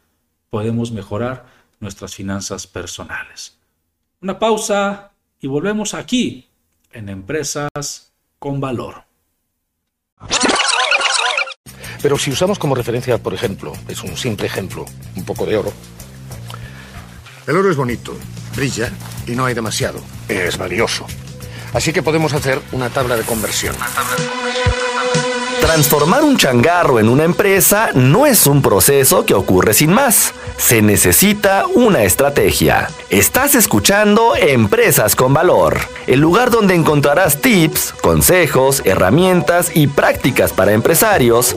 podemos 0.50 0.90
mejorar 0.92 1.46
nuestras 1.80 2.14
finanzas 2.14 2.66
personales. 2.66 3.58
Una 4.20 4.38
pausa 4.38 5.12
y 5.40 5.46
volvemos 5.46 5.94
aquí 5.94 6.48
en 6.92 7.08
Empresas 7.08 8.12
con 8.38 8.60
Valor. 8.60 9.04
Pero 12.02 12.16
si 12.18 12.30
usamos 12.30 12.58
como 12.58 12.74
referencia, 12.74 13.18
por 13.18 13.34
ejemplo, 13.34 13.72
es 13.88 14.02
un 14.02 14.16
simple 14.16 14.46
ejemplo, 14.46 14.84
un 15.16 15.24
poco 15.24 15.46
de 15.46 15.56
oro. 15.56 15.72
El 17.46 17.56
oro 17.56 17.70
es 17.70 17.76
bonito, 17.76 18.16
brilla 18.54 18.92
y 19.26 19.32
no 19.32 19.46
hay 19.46 19.54
demasiado. 19.54 20.00
Es 20.28 20.58
valioso. 20.58 21.06
Así 21.72 21.92
que 21.92 22.02
podemos 22.02 22.32
hacer 22.32 22.60
una 22.72 22.88
tabla 22.90 23.16
de 23.16 23.24
conversión. 23.24 23.74
Transformar 25.60 26.22
un 26.22 26.36
changarro 26.36 27.00
en 27.00 27.08
una 27.08 27.24
empresa 27.24 27.90
no 27.92 28.26
es 28.26 28.46
un 28.46 28.62
proceso 28.62 29.26
que 29.26 29.34
ocurre 29.34 29.74
sin 29.74 29.92
más. 29.92 30.32
Se 30.56 30.82
necesita 30.82 31.66
una 31.74 32.04
estrategia. 32.04 32.88
Estás 33.10 33.54
escuchando 33.54 34.34
Empresas 34.36 35.16
con 35.16 35.34
Valor, 35.34 35.78
el 36.06 36.20
lugar 36.20 36.50
donde 36.50 36.74
encontrarás 36.74 37.40
tips, 37.40 37.92
consejos, 38.00 38.82
herramientas 38.84 39.72
y 39.74 39.88
prácticas 39.88 40.52
para 40.52 40.72
empresarios, 40.72 41.56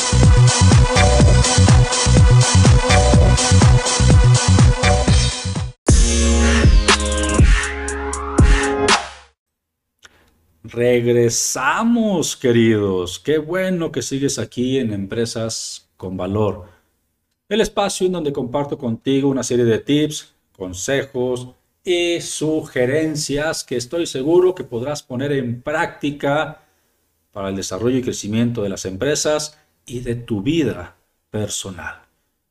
Regresamos, 10.63 12.37
queridos. 12.37 13.17
Qué 13.17 13.39
bueno 13.39 13.91
que 13.91 14.03
sigues 14.03 14.37
aquí 14.37 14.77
en 14.77 14.93
Empresas 14.93 15.89
con 15.97 16.15
Valor. 16.17 16.65
El 17.49 17.61
espacio 17.61 18.05
en 18.05 18.13
donde 18.13 18.31
comparto 18.31 18.77
contigo 18.77 19.27
una 19.29 19.41
serie 19.41 19.65
de 19.65 19.79
tips, 19.79 20.35
consejos, 20.51 21.47
y 21.83 22.21
sugerencias 22.21 23.63
que 23.63 23.75
estoy 23.75 24.05
seguro 24.05 24.53
que 24.53 24.63
podrás 24.63 25.01
poner 25.01 25.31
en 25.31 25.63
práctica 25.63 26.61
para 27.31 27.49
el 27.49 27.55
desarrollo 27.55 27.97
y 27.97 28.03
crecimiento 28.03 28.61
de 28.61 28.69
las 28.69 28.85
empresas 28.85 29.57
y 29.87 30.01
de 30.01 30.13
tu 30.13 30.43
vida 30.43 30.95
personal. 31.31 32.03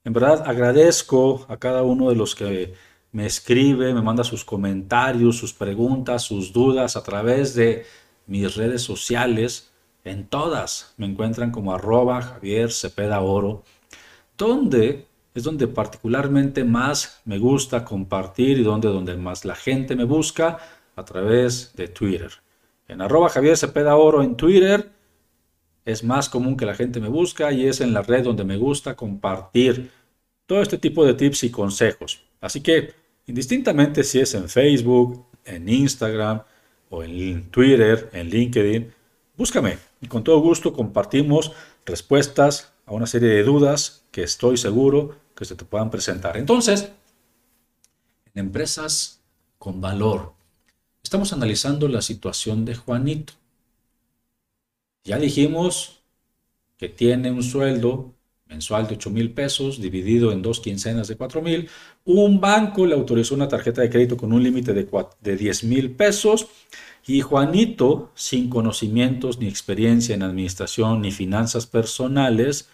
En 0.03 0.13
verdad 0.13 0.43
agradezco 0.49 1.47
a 1.49 1.59
cada 1.59 1.83
uno 1.83 2.09
de 2.09 2.17
los 2.17 2.35
que 2.35 2.75
me 3.13 3.27
escribe, 3.27 3.93
me 3.93 4.03
manda 4.03 4.25
sus 4.25 4.45
comentarios, 4.45 5.37
sus 5.37 5.53
preguntas, 5.53 6.23
sus 6.23 6.53
dudas 6.53 6.97
a 6.97 7.03
través 7.03 7.55
de 7.55 7.85
mis 8.27 8.55
redes 8.57 8.83
sociales. 8.83 9.71
En 10.05 10.27
todas 10.27 10.95
me 10.97 11.07
encuentran 11.07 11.51
como 11.51 11.75
arroba 11.75 12.23
Javier 12.23 12.71
Cepeda 12.73 13.21
Oro, 13.21 13.65
donde 14.39 15.07
es 15.35 15.43
donde 15.43 15.69
particularmente 15.69 16.65
más 16.65 17.21
me 17.25 17.39
gusta 17.39 17.85
compartir 17.85 18.59
y 18.59 18.63
donde, 18.63 18.89
donde 18.89 19.17
más 19.17 19.45
la 19.45 19.55
gente 19.55 19.95
me 19.97 20.05
busca 20.05 20.59
a 20.97 21.05
través 21.05 21.75
de 21.77 21.89
Twitter. 21.89 22.31
En 22.89 23.01
arroba 23.01 23.29
Javier 23.29 23.57
Cepeda 23.57 23.97
Oro 23.97 24.23
en 24.23 24.37
Twitter 24.37 24.91
es 25.85 26.05
más 26.05 26.29
común 26.29 26.57
que 26.57 26.67
la 26.67 26.75
gente 26.75 27.01
me 27.01 27.09
busca 27.09 27.53
y 27.53 27.67
es 27.67 27.81
en 27.81 27.93
la 27.93 28.03
red 28.03 28.25
donde 28.25 28.45
me 28.45 28.57
gusta 28.57 28.97
compartir 28.97 29.91
todo 30.47 30.63
este 30.63 30.79
tipo 30.79 31.05
de 31.05 31.15
tips 31.15 31.45
y 31.45 31.51
consejos. 31.51 32.25
Así 32.41 32.63
que 32.63 33.00
indistintamente 33.31 34.03
si 34.03 34.19
es 34.19 34.35
en 34.35 34.49
Facebook, 34.49 35.25
en 35.45 35.69
Instagram 35.69 36.43
o 36.89 37.05
en 37.05 37.49
Twitter, 37.51 38.11
en 38.13 38.29
LinkedIn, 38.29 38.93
búscame 39.37 39.79
y 40.01 40.09
con 40.09 40.25
todo 40.25 40.41
gusto 40.41 40.73
compartimos 40.73 41.53
respuestas 41.87 42.73
a 42.87 42.93
una 42.93 43.07
serie 43.07 43.29
de 43.29 43.45
dudas 43.45 44.05
que 44.11 44.25
estoy 44.25 44.57
seguro 44.57 45.17
que 45.37 45.45
se 45.45 45.55
te 45.55 45.65
puedan 45.65 45.91
presentar. 45.91 46.37
Entonces, 46.37 46.91
en 48.35 48.47
empresas 48.47 49.21
con 49.59 49.81
valor, 49.81 50.33
estamos 51.01 51.33
analizando 51.33 51.87
la 51.87 52.03
situación 52.03 52.65
de 52.65 52.75
Juanito. 52.75 53.35
Ya 55.05 55.19
dijimos 55.19 56.03
que 56.79 56.89
tiene 56.89 57.31
un 57.31 57.45
sueldo 57.45 58.13
mensual 58.51 58.87
de 58.87 58.95
8 58.95 59.11
mil 59.11 59.33
pesos 59.33 59.81
dividido 59.81 60.33
en 60.33 60.43
dos 60.43 60.61
quincenas 60.61 61.09
de 61.09 61.17
4 61.17 61.41
mil. 61.41 61.71
Un 62.05 62.41
banco 62.41 62.85
le 62.85 62.95
autorizó 62.95 63.35
una 63.35 63.49
tarjeta 63.49 63.81
de 63.81 63.89
crédito 63.89 64.17
con 64.17 64.33
un 64.33 64.43
límite 64.43 64.75
de, 64.75 64.87
de 65.21 65.37
10 65.37 65.65
mil 65.65 65.93
pesos 65.93 66.49
y 67.07 67.23
Juanito, 67.23 68.11
sin 68.15 68.51
conocimientos 68.51 69.39
ni 69.39 69.49
experiencia 69.49 70.15
en 70.15 70.23
administración 70.23 71.01
ni 71.01 71.13
finanzas 71.13 71.67
personales, 71.67 72.69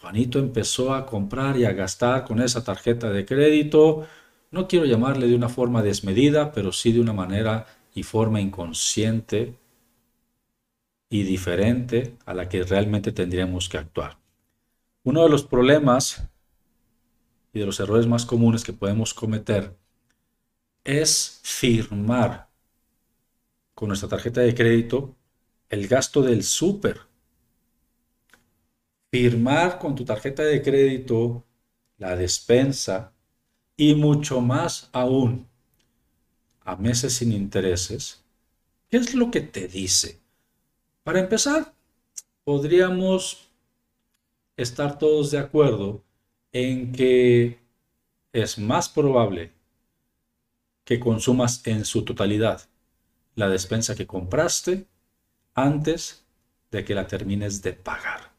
Juanito 0.00 0.38
empezó 0.38 0.94
a 0.94 1.06
comprar 1.06 1.56
y 1.56 1.64
a 1.64 1.72
gastar 1.72 2.24
con 2.24 2.40
esa 2.40 2.64
tarjeta 2.64 3.10
de 3.10 3.24
crédito. 3.24 4.06
No 4.50 4.66
quiero 4.66 4.84
llamarle 4.84 5.28
de 5.28 5.36
una 5.36 5.48
forma 5.48 5.82
desmedida, 5.82 6.52
pero 6.52 6.72
sí 6.72 6.92
de 6.92 7.00
una 7.00 7.12
manera 7.12 7.66
y 7.94 8.02
forma 8.02 8.40
inconsciente 8.40 9.54
y 11.08 11.22
diferente 11.22 12.16
a 12.26 12.34
la 12.34 12.48
que 12.48 12.64
realmente 12.64 13.12
tendríamos 13.12 13.68
que 13.68 13.78
actuar. 13.78 14.21
Uno 15.04 15.22
de 15.24 15.28
los 15.28 15.44
problemas 15.44 16.22
y 17.52 17.60
de 17.60 17.66
los 17.66 17.80
errores 17.80 18.06
más 18.06 18.24
comunes 18.24 18.64
que 18.64 18.72
podemos 18.72 19.14
cometer 19.14 19.76
es 20.84 21.40
firmar 21.42 22.48
con 23.74 23.88
nuestra 23.88 24.08
tarjeta 24.08 24.40
de 24.40 24.54
crédito 24.54 25.16
el 25.68 25.88
gasto 25.88 26.22
del 26.22 26.44
súper 26.44 27.00
firmar 29.12 29.78
con 29.78 29.94
tu 29.94 30.04
tarjeta 30.04 30.42
de 30.42 30.62
crédito 30.62 31.44
la 31.98 32.16
despensa 32.16 33.12
y 33.76 33.94
mucho 33.94 34.40
más 34.40 34.88
aún 34.92 35.46
a 36.64 36.76
meses 36.76 37.14
sin 37.14 37.32
intereses, 37.32 38.24
¿qué 38.88 38.96
es 38.96 39.14
lo 39.14 39.30
que 39.30 39.40
te 39.40 39.68
dice? 39.68 40.20
Para 41.02 41.20
empezar, 41.20 41.74
podríamos 42.44 43.51
estar 44.62 44.98
todos 44.98 45.30
de 45.30 45.38
acuerdo 45.38 46.02
en 46.52 46.92
que 46.92 47.58
es 48.32 48.58
más 48.58 48.88
probable 48.88 49.52
que 50.84 50.98
consumas 50.98 51.66
en 51.66 51.84
su 51.84 52.04
totalidad 52.04 52.68
la 53.34 53.48
despensa 53.48 53.94
que 53.94 54.06
compraste 54.06 54.86
antes 55.54 56.24
de 56.70 56.84
que 56.84 56.94
la 56.94 57.06
termines 57.06 57.62
de 57.62 57.72
pagar. 57.72 58.32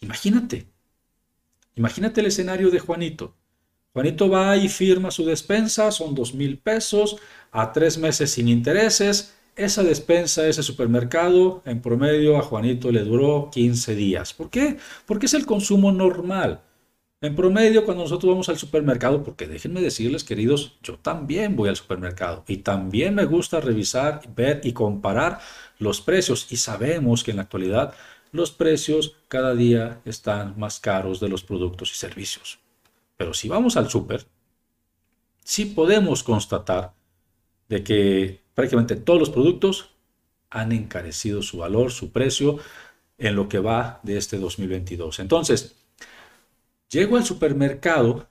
Imagínate, 0.00 0.66
imagínate 1.74 2.20
el 2.20 2.26
escenario 2.26 2.70
de 2.70 2.78
Juanito. 2.78 3.34
Juanito 3.92 4.28
va 4.28 4.56
y 4.56 4.68
firma 4.68 5.10
su 5.10 5.24
despensa, 5.24 5.90
son 5.90 6.14
dos 6.14 6.34
mil 6.34 6.58
pesos, 6.58 7.16
a 7.50 7.72
tres 7.72 7.98
meses 7.98 8.30
sin 8.30 8.48
intereses. 8.48 9.34
Esa 9.58 9.82
despensa, 9.82 10.46
ese 10.46 10.62
supermercado, 10.62 11.62
en 11.64 11.82
promedio 11.82 12.38
a 12.38 12.42
Juanito 12.42 12.92
le 12.92 13.02
duró 13.02 13.50
15 13.50 13.96
días. 13.96 14.32
¿Por 14.32 14.50
qué? 14.50 14.76
Porque 15.04 15.26
es 15.26 15.34
el 15.34 15.46
consumo 15.46 15.90
normal. 15.90 16.60
En 17.20 17.34
promedio, 17.34 17.84
cuando 17.84 18.04
nosotros 18.04 18.30
vamos 18.30 18.48
al 18.48 18.56
supermercado, 18.56 19.24
porque 19.24 19.48
déjenme 19.48 19.80
decirles, 19.80 20.22
queridos, 20.22 20.78
yo 20.80 20.96
también 20.98 21.56
voy 21.56 21.68
al 21.68 21.74
supermercado 21.74 22.44
y 22.46 22.58
también 22.58 23.16
me 23.16 23.24
gusta 23.24 23.60
revisar, 23.60 24.22
ver 24.36 24.60
y 24.62 24.72
comparar 24.72 25.40
los 25.80 26.00
precios. 26.00 26.46
Y 26.52 26.56
sabemos 26.56 27.24
que 27.24 27.32
en 27.32 27.38
la 27.38 27.42
actualidad 27.42 27.94
los 28.30 28.52
precios 28.52 29.16
cada 29.26 29.56
día 29.56 30.00
están 30.04 30.56
más 30.56 30.78
caros 30.78 31.18
de 31.18 31.30
los 31.30 31.42
productos 31.42 31.90
y 31.90 31.96
servicios. 31.96 32.60
Pero 33.16 33.34
si 33.34 33.48
vamos 33.48 33.76
al 33.76 33.90
súper, 33.90 34.24
sí 35.42 35.64
podemos 35.64 36.22
constatar 36.22 36.92
de 37.68 37.82
que 37.82 38.47
prácticamente 38.58 38.96
todos 38.96 39.20
los 39.20 39.30
productos 39.30 39.90
han 40.50 40.72
encarecido 40.72 41.42
su 41.42 41.58
valor, 41.58 41.92
su 41.92 42.10
precio 42.10 42.58
en 43.16 43.36
lo 43.36 43.48
que 43.48 43.60
va 43.60 44.00
de 44.02 44.16
este 44.16 44.36
2022. 44.36 45.20
Entonces, 45.20 45.76
llego 46.90 47.16
al 47.16 47.24
supermercado 47.24 48.26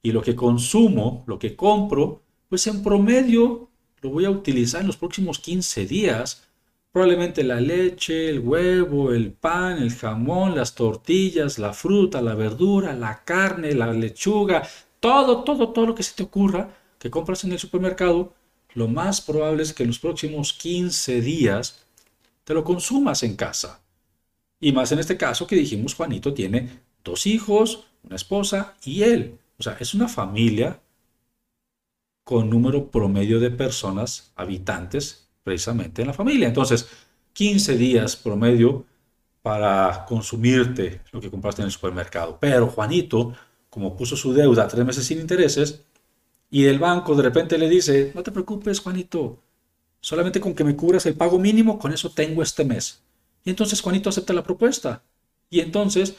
y 0.00 0.12
lo 0.12 0.22
que 0.22 0.36
consumo, 0.36 1.24
lo 1.26 1.40
que 1.40 1.56
compro, 1.56 2.22
pues 2.48 2.68
en 2.68 2.84
promedio 2.84 3.68
lo 4.00 4.10
voy 4.10 4.26
a 4.26 4.30
utilizar 4.30 4.82
en 4.82 4.86
los 4.86 4.96
próximos 4.96 5.40
15 5.40 5.86
días. 5.86 6.44
Probablemente 6.92 7.42
la 7.42 7.60
leche, 7.60 8.30
el 8.30 8.38
huevo, 8.38 9.12
el 9.12 9.32
pan, 9.32 9.78
el 9.78 9.92
jamón, 9.92 10.54
las 10.54 10.76
tortillas, 10.76 11.58
la 11.58 11.72
fruta, 11.72 12.22
la 12.22 12.36
verdura, 12.36 12.94
la 12.94 13.24
carne, 13.24 13.74
la 13.74 13.92
lechuga, 13.92 14.62
todo, 15.00 15.42
todo, 15.42 15.70
todo 15.70 15.86
lo 15.86 15.96
que 15.96 16.04
se 16.04 16.14
te 16.14 16.22
ocurra 16.22 16.70
que 17.00 17.10
compras 17.10 17.42
en 17.42 17.50
el 17.50 17.58
supermercado, 17.58 18.32
lo 18.74 18.88
más 18.88 19.20
probable 19.20 19.62
es 19.62 19.72
que 19.72 19.82
en 19.82 19.88
los 19.88 19.98
próximos 19.98 20.52
15 20.52 21.20
días 21.20 21.84
te 22.44 22.54
lo 22.54 22.64
consumas 22.64 23.22
en 23.22 23.36
casa. 23.36 23.80
Y 24.60 24.72
más 24.72 24.92
en 24.92 24.98
este 24.98 25.16
caso 25.16 25.46
que 25.46 25.56
dijimos, 25.56 25.94
Juanito 25.94 26.32
tiene 26.34 26.80
dos 27.04 27.26
hijos, 27.26 27.84
una 28.02 28.16
esposa 28.16 28.76
y 28.84 29.02
él. 29.02 29.38
O 29.58 29.62
sea, 29.62 29.76
es 29.80 29.94
una 29.94 30.08
familia 30.08 30.80
con 32.24 32.50
número 32.50 32.90
promedio 32.90 33.38
de 33.38 33.50
personas, 33.50 34.32
habitantes, 34.36 35.28
precisamente 35.42 36.02
en 36.02 36.08
la 36.08 36.14
familia. 36.14 36.48
Entonces, 36.48 36.88
15 37.32 37.76
días 37.76 38.16
promedio 38.16 38.84
para 39.42 40.04
consumirte 40.06 41.02
lo 41.12 41.20
que 41.20 41.30
compraste 41.30 41.62
en 41.62 41.66
el 41.66 41.72
supermercado. 41.72 42.38
Pero 42.40 42.66
Juanito, 42.66 43.32
como 43.70 43.96
puso 43.96 44.16
su 44.16 44.32
deuda 44.32 44.66
tres 44.66 44.84
meses 44.84 45.06
sin 45.06 45.20
intereses, 45.20 45.84
y 46.50 46.66
el 46.66 46.78
banco 46.78 47.14
de 47.14 47.22
repente 47.22 47.58
le 47.58 47.68
dice, 47.68 48.12
no 48.14 48.22
te 48.22 48.32
preocupes, 48.32 48.80
Juanito, 48.80 49.42
solamente 50.00 50.40
con 50.40 50.54
que 50.54 50.64
me 50.64 50.76
cubras 50.76 51.06
el 51.06 51.14
pago 51.14 51.38
mínimo, 51.38 51.78
con 51.78 51.92
eso 51.92 52.10
tengo 52.10 52.42
este 52.42 52.64
mes. 52.64 53.02
Y 53.44 53.50
entonces 53.50 53.80
Juanito 53.80 54.08
acepta 54.08 54.32
la 54.32 54.42
propuesta. 54.42 55.02
Y 55.50 55.60
entonces, 55.60 56.16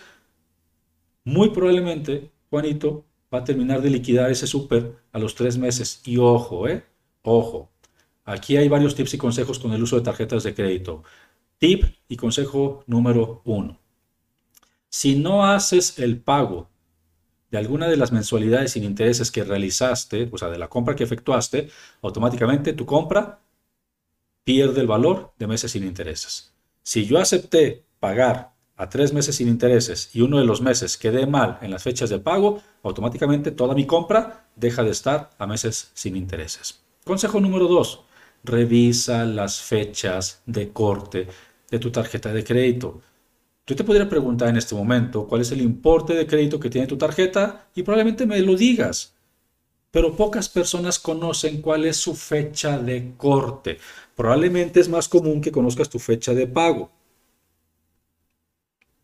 muy 1.23 1.49
probablemente, 1.49 2.31
Juanito 2.49 3.05
va 3.33 3.39
a 3.39 3.43
terminar 3.43 3.81
de 3.81 3.89
liquidar 3.89 4.31
ese 4.31 4.47
súper 4.47 4.95
a 5.11 5.19
los 5.19 5.35
tres 5.35 5.57
meses. 5.57 6.01
Y 6.05 6.17
ojo, 6.17 6.67
¿eh? 6.67 6.83
Ojo. 7.23 7.69
Aquí 8.23 8.57
hay 8.57 8.67
varios 8.67 8.95
tips 8.95 9.13
y 9.13 9.17
consejos 9.17 9.59
con 9.59 9.71
el 9.73 9.83
uso 9.83 9.95
de 9.95 10.01
tarjetas 10.01 10.43
de 10.43 10.53
crédito. 10.53 11.03
Tip 11.57 11.85
y 12.07 12.17
consejo 12.17 12.83
número 12.87 13.41
uno. 13.45 13.79
Si 14.89 15.15
no 15.15 15.45
haces 15.45 15.99
el 15.99 16.19
pago 16.19 16.69
de 17.49 17.57
alguna 17.57 17.87
de 17.87 17.97
las 17.97 18.11
mensualidades 18.11 18.73
sin 18.73 18.83
intereses 18.83 19.31
que 19.31 19.43
realizaste, 19.43 20.29
o 20.31 20.37
sea, 20.37 20.49
de 20.49 20.57
la 20.57 20.67
compra 20.67 20.95
que 20.95 21.03
efectuaste, 21.03 21.69
automáticamente 22.01 22.73
tu 22.73 22.85
compra 22.85 23.39
pierde 24.43 24.81
el 24.81 24.87
valor 24.87 25.33
de 25.37 25.47
meses 25.47 25.71
sin 25.71 25.83
intereses. 25.83 26.53
Si 26.83 27.05
yo 27.05 27.19
acepté 27.19 27.83
pagar 27.99 28.53
a 28.77 28.89
tres 28.89 29.11
meses 29.11 29.35
sin 29.35 29.47
intereses 29.47 30.09
y 30.13 30.21
uno 30.21 30.37
de 30.37 30.45
los 30.45 30.61
meses 30.61 30.97
quedé 30.97 31.25
mal 31.25 31.57
en 31.61 31.71
las 31.71 31.83
fechas 31.83 32.09
de 32.09 32.19
pago, 32.19 32.61
automáticamente 32.83 33.51
toda 33.51 33.75
mi 33.75 33.85
compra 33.85 34.47
deja 34.55 34.83
de 34.83 34.91
estar 34.91 35.31
a 35.37 35.47
meses 35.47 35.91
sin 35.93 36.15
intereses. 36.15 36.79
Consejo 37.03 37.39
número 37.39 37.67
dos, 37.67 38.03
revisa 38.43 39.25
las 39.25 39.61
fechas 39.61 40.41
de 40.45 40.71
corte 40.71 41.27
de 41.69 41.79
tu 41.79 41.91
tarjeta 41.91 42.31
de 42.31 42.43
crédito. 42.43 43.01
Yo 43.67 43.75
te 43.75 43.83
podría 43.83 44.07
preguntar 44.07 44.47
en 44.47 44.55
este 44.55 44.75
momento 44.75 45.27
cuál 45.27 45.41
es 45.41 45.51
el 45.51 45.61
importe 45.61 46.13
de 46.13 46.25
crédito 46.25 46.57
que 46.57 46.69
tiene 46.69 46.87
tu 46.87 46.97
tarjeta 46.97 47.67
y 47.75 47.83
probablemente 47.83 48.25
me 48.25 48.39
lo 48.39 48.55
digas. 48.55 49.13
Pero 49.91 50.15
pocas 50.15 50.47
personas 50.47 50.99
conocen 50.99 51.61
cuál 51.61 51.83
es 51.83 51.97
su 51.97 52.15
fecha 52.15 52.79
de 52.79 53.13
corte. 53.17 53.77
Probablemente 54.15 54.79
es 54.79 54.87
más 54.87 55.09
común 55.09 55.41
que 55.41 55.51
conozcas 55.51 55.89
tu 55.89 55.99
fecha 55.99 56.33
de 56.33 56.47
pago. 56.47 56.91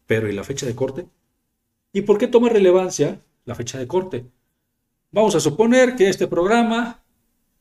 Pero 0.07 0.29
¿y 0.29 0.33
la 0.33 0.45
fecha 0.45 0.65
de 0.65 0.75
corte? 0.75 1.07
¿Y 1.91 2.03
por 2.03 2.17
qué 2.17 2.27
toma 2.27 2.47
relevancia 2.47 3.19
la 3.43 3.55
fecha 3.55 3.77
de 3.77 3.87
corte? 3.87 4.25
Vamos 5.11 5.35
a 5.35 5.41
suponer 5.41 5.97
que 5.97 6.07
este 6.07 6.27
programa 6.27 7.03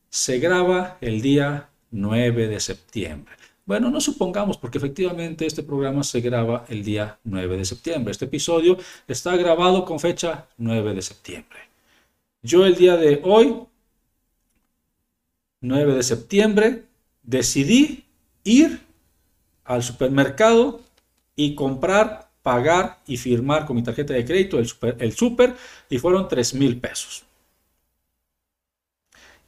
se 0.09 0.39
graba 0.39 0.97
el 1.01 1.21
día 1.21 1.69
9 1.91 2.47
de 2.47 2.59
septiembre. 2.61 3.42
Bueno, 3.65 3.89
no 3.89 4.01
supongamos, 4.01 4.57
porque 4.57 4.77
efectivamente 4.77 5.45
este 5.45 5.63
programa 5.63 6.03
se 6.03 6.19
graba 6.19 6.65
el 6.67 6.83
día 6.83 7.17
9 7.23 7.57
de 7.57 7.65
septiembre. 7.65 8.11
Este 8.11 8.25
episodio 8.25 8.77
está 9.07 9.37
grabado 9.37 9.85
con 9.85 9.99
fecha 9.99 10.47
9 10.57 10.93
de 10.93 11.01
septiembre. 11.01 11.59
Yo 12.41 12.65
el 12.65 12.75
día 12.75 12.97
de 12.97 13.21
hoy, 13.23 13.55
9 15.61 15.95
de 15.95 16.03
septiembre, 16.03 16.83
decidí 17.23 18.03
ir 18.43 18.81
al 19.63 19.81
supermercado 19.81 20.81
y 21.37 21.55
comprar 21.55 22.29
pagar 22.43 22.99
y 23.07 23.15
firmar 23.15 23.65
con 23.65 23.77
mi 23.77 23.83
tarjeta 23.83 24.13
de 24.13 24.25
crédito 24.25 24.59
el 24.59 24.67
super, 24.67 24.97
el 24.99 25.13
super 25.13 25.55
y 25.89 25.97
fueron 25.97 26.27
3 26.27 26.53
mil 26.55 26.79
pesos. 26.79 27.23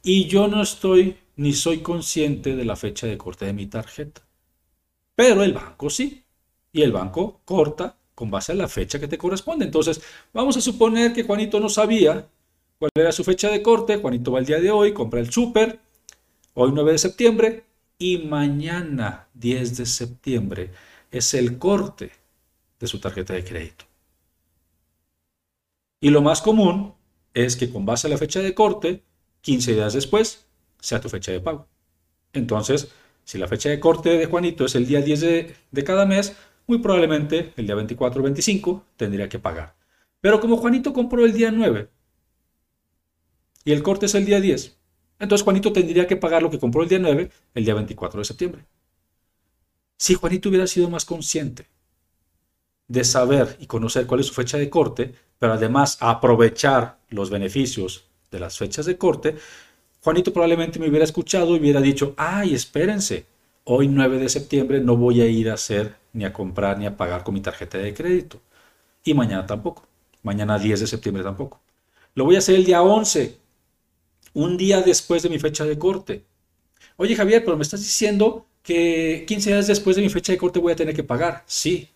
Y 0.02 0.26
yo 0.26 0.48
no 0.48 0.62
estoy 0.62 1.18
ni 1.36 1.52
soy 1.52 1.78
consciente 1.78 2.56
de 2.56 2.64
la 2.64 2.76
fecha 2.76 3.06
de 3.06 3.18
corte 3.18 3.44
de 3.46 3.52
mi 3.52 3.66
tarjeta. 3.66 4.22
Pero 5.14 5.42
el 5.42 5.52
banco 5.52 5.90
sí. 5.90 6.24
Y 6.72 6.82
el 6.82 6.92
banco 6.92 7.40
corta 7.44 7.96
con 8.14 8.30
base 8.30 8.52
a 8.52 8.54
la 8.54 8.68
fecha 8.68 8.98
que 8.98 9.08
te 9.08 9.18
corresponde. 9.18 9.64
Entonces, 9.64 10.00
vamos 10.32 10.56
a 10.56 10.60
suponer 10.60 11.12
que 11.12 11.22
Juanito 11.22 11.60
no 11.60 11.68
sabía 11.68 12.28
cuál 12.78 12.90
era 12.94 13.12
su 13.12 13.24
fecha 13.24 13.50
de 13.50 13.62
corte. 13.62 13.98
Juanito 13.98 14.32
va 14.32 14.40
el 14.40 14.46
día 14.46 14.60
de 14.60 14.70
hoy, 14.70 14.92
compra 14.92 15.20
el 15.20 15.30
super, 15.30 15.80
hoy 16.54 16.72
9 16.72 16.92
de 16.92 16.98
septiembre, 16.98 17.64
y 17.98 18.18
mañana 18.18 19.28
10 19.34 19.76
de 19.78 19.86
septiembre 19.86 20.70
es 21.10 21.32
el 21.34 21.58
corte 21.58 22.12
de 22.78 22.86
su 22.86 23.00
tarjeta 23.00 23.32
de 23.34 23.44
crédito. 23.44 23.86
Y 26.00 26.10
lo 26.10 26.20
más 26.20 26.42
común 26.42 26.94
es 27.32 27.56
que 27.56 27.70
con 27.70 27.86
base 27.86 28.06
a 28.06 28.10
la 28.10 28.18
fecha 28.18 28.40
de 28.40 28.54
corte, 28.54 29.02
15 29.40 29.74
días 29.74 29.94
después, 29.94 30.45
sea 30.86 31.00
tu 31.00 31.08
fecha 31.08 31.32
de 31.32 31.40
pago. 31.40 31.66
Entonces, 32.32 32.88
si 33.24 33.38
la 33.38 33.48
fecha 33.48 33.68
de 33.68 33.80
corte 33.80 34.10
de 34.10 34.26
Juanito 34.26 34.64
es 34.64 34.74
el 34.76 34.86
día 34.86 35.00
10 35.02 35.20
de, 35.20 35.84
cada 35.84 36.06
mes, 36.06 36.36
muy 36.66 36.78
probablemente 36.78 37.52
el 37.56 37.66
día 37.66 37.74
24 37.74 38.20
o 38.20 38.24
25 38.24 38.84
tendría 38.96 39.28
que 39.28 39.38
pagar. 39.38 39.74
Pero 40.20 40.40
como 40.40 40.56
Juanito 40.56 40.92
compró 40.92 41.24
el 41.24 41.32
día 41.32 41.50
9 41.50 41.88
y 43.64 43.72
el 43.72 43.82
corte 43.82 44.06
es 44.06 44.14
el 44.14 44.24
día 44.24 44.40
10, 44.40 44.76
entonces 45.18 45.44
Juanito 45.44 45.72
tendría 45.72 46.06
que 46.06 46.16
pagar 46.16 46.42
lo 46.42 46.50
que 46.50 46.58
compró 46.58 46.82
el 46.82 46.88
día 46.88 47.00
9 47.00 47.30
el 47.54 47.64
día 47.64 47.74
24 47.74 48.20
de 48.20 48.24
septiembre. 48.24 48.64
Si 49.96 50.14
Juanito 50.14 50.48
hubiera 50.48 50.66
sido 50.66 50.88
más 50.88 51.04
consciente 51.04 51.66
de 52.86 53.02
saber 53.02 53.56
y 53.58 53.66
conocer 53.66 54.06
cuál 54.06 54.20
es 54.20 54.26
su 54.26 54.34
fecha 54.34 54.58
de 54.58 54.70
corte, 54.70 55.14
pero 55.38 55.54
además 55.54 55.98
aprovechar 56.00 57.00
los 57.08 57.30
beneficios 57.30 58.04
de 58.30 58.40
las 58.40 58.58
fechas 58.58 58.86
de 58.86 58.98
corte, 58.98 59.36
Juanito 60.06 60.32
probablemente 60.32 60.78
me 60.78 60.88
hubiera 60.88 61.04
escuchado 61.04 61.56
y 61.56 61.58
hubiera 61.58 61.80
dicho, 61.80 62.14
ay, 62.16 62.54
espérense, 62.54 63.26
hoy 63.64 63.88
9 63.88 64.20
de 64.20 64.28
septiembre 64.28 64.78
no 64.78 64.96
voy 64.96 65.20
a 65.20 65.26
ir 65.26 65.50
a 65.50 65.54
hacer 65.54 65.96
ni 66.12 66.24
a 66.24 66.32
comprar 66.32 66.78
ni 66.78 66.86
a 66.86 66.96
pagar 66.96 67.24
con 67.24 67.34
mi 67.34 67.40
tarjeta 67.40 67.78
de 67.78 67.92
crédito. 67.92 68.40
Y 69.02 69.14
mañana 69.14 69.44
tampoco. 69.46 69.84
Mañana 70.22 70.60
10 70.60 70.78
de 70.78 70.86
septiembre 70.86 71.24
tampoco. 71.24 71.60
Lo 72.14 72.24
voy 72.24 72.36
a 72.36 72.38
hacer 72.38 72.54
el 72.54 72.64
día 72.64 72.82
11, 72.82 73.36
un 74.34 74.56
día 74.56 74.80
después 74.80 75.24
de 75.24 75.28
mi 75.28 75.40
fecha 75.40 75.64
de 75.64 75.76
corte. 75.76 76.22
Oye 76.98 77.16
Javier, 77.16 77.44
pero 77.44 77.56
me 77.56 77.64
estás 77.64 77.80
diciendo 77.80 78.46
que 78.62 79.24
15 79.26 79.50
días 79.54 79.66
después 79.66 79.96
de 79.96 80.02
mi 80.02 80.08
fecha 80.08 80.30
de 80.30 80.38
corte 80.38 80.60
voy 80.60 80.72
a 80.72 80.76
tener 80.76 80.94
que 80.94 81.02
pagar. 81.02 81.42
Sí, 81.46 81.88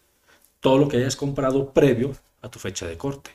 todo 0.59 0.79
lo 0.79 0.89
que 0.89 0.97
hayas 0.97 1.15
comprado 1.15 1.73
previo 1.73 2.17
a 2.43 2.51
tu 2.51 2.59
fecha 2.59 2.89
de 2.89 2.97
corte. 2.99 3.31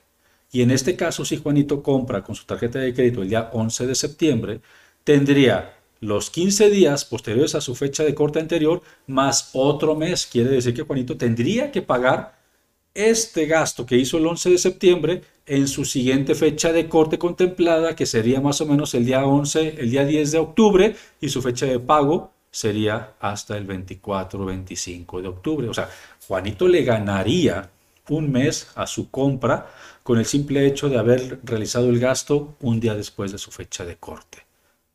Y 0.51 0.61
en 0.61 0.71
este 0.71 0.95
caso, 0.95 1.25
si 1.25 1.37
Juanito 1.37 1.83
compra 1.83 2.23
con 2.23 2.35
su 2.35 2.45
tarjeta 2.45 2.79
de 2.79 2.93
crédito 2.93 3.21
el 3.21 3.29
día 3.29 3.49
11 3.51 3.87
de 3.87 3.95
septiembre, 3.95 4.61
tendría 5.03 5.73
los 5.99 6.29
15 6.29 6.69
días 6.69 7.05
posteriores 7.05 7.55
a 7.55 7.61
su 7.61 7.75
fecha 7.75 8.03
de 8.03 8.15
corte 8.15 8.39
anterior 8.39 8.81
más 9.07 9.49
otro 9.53 9.95
mes. 9.95 10.25
Quiere 10.25 10.49
decir 10.49 10.73
que 10.73 10.83
Juanito 10.83 11.17
tendría 11.17 11.71
que 11.71 11.81
pagar 11.81 12.35
este 12.93 13.45
gasto 13.45 13.85
que 13.85 13.97
hizo 13.97 14.17
el 14.17 14.25
11 14.25 14.51
de 14.51 14.57
septiembre 14.57 15.21
en 15.45 15.67
su 15.67 15.85
siguiente 15.85 16.33
fecha 16.33 16.71
de 16.71 16.87
corte 16.87 17.19
contemplada, 17.19 17.95
que 17.95 18.05
sería 18.05 18.41
más 18.41 18.61
o 18.61 18.65
menos 18.65 18.93
el 18.93 19.05
día 19.05 19.25
11, 19.25 19.75
el 19.77 19.91
día 19.91 20.05
10 20.05 20.31
de 20.31 20.37
octubre, 20.37 20.95
y 21.19 21.29
su 21.29 21.41
fecha 21.41 21.65
de 21.65 21.79
pago 21.79 22.31
sería 22.49 23.13
hasta 23.19 23.57
el 23.57 23.65
24 23.65 24.41
o 24.41 24.45
25 24.45 25.21
de 25.21 25.27
octubre. 25.27 25.67
O 25.67 25.73
sea, 25.73 25.89
Juanito 26.25 26.67
le 26.67 26.83
ganaría 26.83 27.69
un 28.09 28.31
mes 28.31 28.67
a 28.75 28.87
su 28.87 29.09
compra 29.09 29.67
con 30.05 30.19
el 30.19 30.25
simple 30.27 30.67
hecho 30.67 30.87
de 30.87 30.99
haber 30.99 31.39
realizado 31.43 31.89
el 31.89 31.97
gasto 31.97 32.57
un 32.61 32.79
día 32.79 32.93
después 32.93 33.31
de 33.31 33.39
su 33.39 33.49
fecha 33.49 33.83
de 33.83 33.97
corte. 33.97 34.45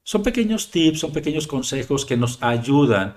Son 0.04 0.22
pequeños 0.22 0.70
tips, 0.70 1.00
son 1.00 1.12
pequeños 1.12 1.48
consejos 1.48 2.06
que 2.06 2.16
nos 2.16 2.40
ayudan 2.40 3.16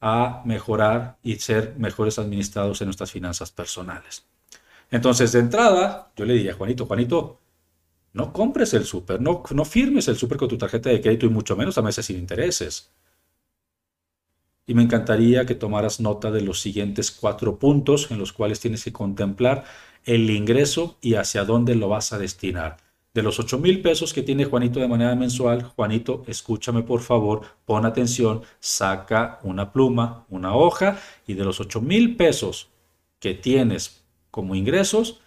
a 0.00 0.42
mejorar 0.44 1.18
y 1.20 1.34
ser 1.34 1.74
mejores 1.78 2.20
administrados 2.20 2.80
en 2.80 2.86
nuestras 2.86 3.10
finanzas 3.10 3.50
personales. 3.50 4.24
Entonces, 4.88 5.32
de 5.32 5.40
entrada, 5.40 6.12
yo 6.14 6.24
le 6.26 6.34
diría 6.34 6.52
a 6.52 6.54
Juanito, 6.54 6.86
Juanito, 6.86 7.40
no 8.12 8.32
compres 8.32 8.72
el 8.74 8.84
súper, 8.84 9.20
no, 9.20 9.42
firmes 9.64 10.06
el 10.06 10.16
súper 10.16 10.38
con 10.38 10.48
tu 10.48 10.56
tarjeta 10.56 10.90
de 10.90 11.00
crédito 11.00 11.26
y 11.26 11.30
mucho 11.30 11.56
menos 11.56 11.76
a 11.76 11.82
meses 11.82 12.06
sin 12.06 12.18
intereses 12.18 12.92
y 14.66 14.74
me 14.74 14.82
encantaría 14.82 15.44
que 15.44 15.54
tomaras 15.54 16.00
nota 16.00 16.30
de 16.30 16.40
los 16.40 16.60
siguientes 16.60 17.10
cuatro 17.10 17.58
puntos 17.58 18.10
en 18.10 18.18
los 18.18 18.32
cuales 18.32 18.60
tienes 18.60 18.84
que 18.84 18.92
contemplar 18.92 19.64
el 20.04 20.30
ingreso 20.30 20.96
y 21.00 21.14
hacia 21.14 21.44
dónde 21.44 21.74
lo 21.74 21.88
vas 21.88 22.12
a 22.12 22.18
destinar. 22.18 22.78
De 23.14 23.22
los 23.22 23.38
8 23.38 23.58
mil 23.58 23.82
pesos 23.82 24.14
que 24.14 24.22
tiene 24.22 24.46
Juanito 24.46 24.80
de 24.80 24.88
manera 24.88 25.14
mensual, 25.14 25.64
Juanito, 25.64 26.24
escúchame 26.26 26.82
por 26.82 27.02
favor, 27.02 27.42
pon 27.66 27.84
atención, 27.84 28.42
saca 28.58 29.38
una 29.42 29.70
pluma, 29.70 30.24
una 30.30 30.54
hoja 30.56 30.98
y 31.26 31.34
de 31.34 31.44
los 31.44 31.60
8 31.60 31.80
mil 31.82 32.16
pesos 32.16 32.68
que 33.18 33.34
tienes 33.34 34.02
como 34.30 34.54
ingresos, 34.54 35.20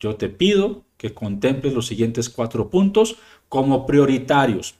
yo 0.00 0.16
te 0.16 0.28
pido 0.30 0.84
que 0.96 1.12
contemples 1.12 1.74
los 1.74 1.86
siguientes 1.86 2.30
cuatro 2.30 2.70
puntos 2.70 3.16
como 3.48 3.86
prioritarios. 3.86 4.76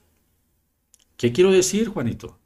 ¿Qué 1.16 1.32
quiero 1.32 1.52
decir, 1.52 1.88
Juanito? 1.88 2.38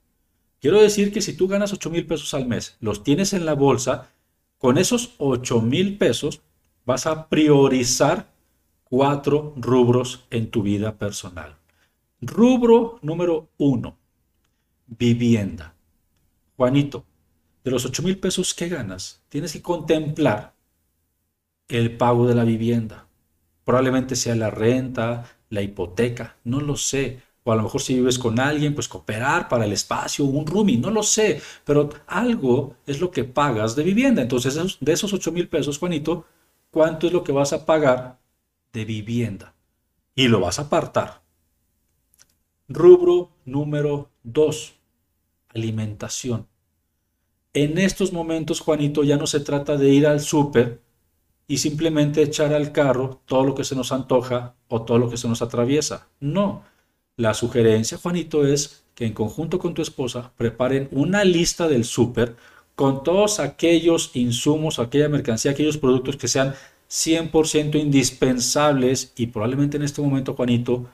Quiero 0.61 0.81
decir 0.81 1.13
que 1.13 1.23
si 1.23 1.37
tú 1.37 1.49
ganas 1.49 1.73
8 1.73 1.91
mil 1.91 2.07
pesos 2.07 2.35
al 2.35 2.47
mes, 2.47 2.77
los 2.81 3.05
tienes 3.05 3.33
en 3.33 3.47
la 3.47 3.55
bolsa, 3.55 4.11
con 4.59 4.79
esos 4.79 5.15
8 5.19 5.61
mil 5.61 5.97
pesos 5.97 6.41
vas 6.85 7.07
a 7.07 7.29
priorizar 7.29 8.33
cuatro 8.85 9.55
rubros 9.57 10.27
en 10.31 10.51
tu 10.51 10.63
vida 10.63 10.99
personal. 10.99 11.57
Rubro 12.21 12.99
número 13.03 13.49
uno, 13.59 13.97
vivienda. 14.87 15.75
Juanito, 16.57 17.05
de 17.65 17.71
los 17.71 17.85
8 17.85 18.03
mil 18.03 18.19
pesos 18.19 18.55
que 18.55 18.69
ganas, 18.69 19.23
tienes 19.29 19.53
que 19.53 19.63
contemplar 19.63 20.55
el 21.69 21.97
pago 21.97 22.27
de 22.27 22.35
la 22.35 22.45
vivienda. 22.45 23.07
Probablemente 23.65 24.17
sea 24.17 24.35
la 24.35 24.51
renta, 24.51 25.25
la 25.49 25.63
hipoteca, 25.63 26.37
no 26.45 26.61
lo 26.61 26.77
sé. 26.77 27.21
O 27.45 27.53
a 27.53 27.57
lo 27.57 27.63
mejor 27.63 27.81
si 27.81 27.95
vives 27.95 28.19
con 28.19 28.39
alguien, 28.39 28.75
pues 28.75 28.89
cooperar 28.89 29.49
para 29.49 29.65
el 29.65 29.73
espacio, 29.73 30.25
un 30.25 30.47
roomie, 30.47 30.79
no 30.79 30.91
lo 30.91 31.03
sé. 31.03 31.41
Pero 31.65 31.89
algo 32.07 32.77
es 32.87 33.01
lo 33.01 33.11
que 33.11 33.25
pagas 33.25 33.75
de 33.75 33.83
vivienda. 33.83 34.23
Entonces, 34.23 34.79
de 34.81 34.93
esos 34.93 35.13
8 35.13 35.33
mil 35.33 35.49
pesos, 35.49 35.79
Juanito, 35.79 36.25
¿cuánto 36.73 37.07
es 37.07 37.13
lo 37.13 37.23
que 37.23 37.31
vas 37.31 37.53
a 37.53 37.65
pagar 37.65 38.19
de 38.73 38.85
vivienda 38.85 39.55
y 40.15 40.29
lo 40.29 40.41
vas 40.41 40.59
a 40.59 40.63
apartar. 40.63 41.23
Rubro 42.69 43.31
número 43.45 44.11
2, 44.23 44.75
alimentación. 45.55 46.47
En 47.55 47.79
estos 47.79 48.13
momentos, 48.13 48.61
Juanito, 48.61 49.05
ya 49.05 49.17
no 49.17 49.27
se 49.27 49.41
trata 49.41 49.77
de 49.77 49.91
ir 49.91 50.07
al 50.07 50.21
súper 50.21 50.81
y 51.47 51.59
simplemente 51.59 52.23
echar 52.23 52.55
al 52.55 52.73
carro 52.73 53.21
todo 53.27 53.45
lo 53.45 53.55
que 53.55 53.65
se 53.65 53.77
nos 53.77 53.93
antoja 53.93 54.55
o 54.69 54.83
todo 54.83 54.99
lo 54.99 55.11
que 55.11 55.19
se 55.19 55.29
nos 55.29 55.43
atraviesa. 55.43 56.09
No. 56.21 56.65
La 57.17 57.35
sugerencia, 57.35 57.99
Juanito, 57.99 58.47
es 58.47 58.85
que 58.95 59.05
en 59.05 59.13
conjunto 59.13 59.59
con 59.59 59.75
tu 59.75 59.83
esposa 59.83 60.33
preparen 60.37 60.89
una 60.93 61.25
lista 61.25 61.69
del 61.69 61.85
súper 61.85 62.37
con 62.75 63.03
todos 63.03 63.41
aquellos 63.41 64.11
insumos, 64.15 64.79
aquella 64.79 65.09
mercancía, 65.09 65.51
aquellos 65.53 65.79
productos 65.79 66.17
que 66.17 66.29
sean 66.29 66.55
100% 66.91 67.81
indispensables 67.81 69.13
y 69.17 69.29
probablemente 69.29 69.77
en 69.77 69.83
este 69.83 70.03
momento, 70.03 70.35
Juanito, 70.35 70.87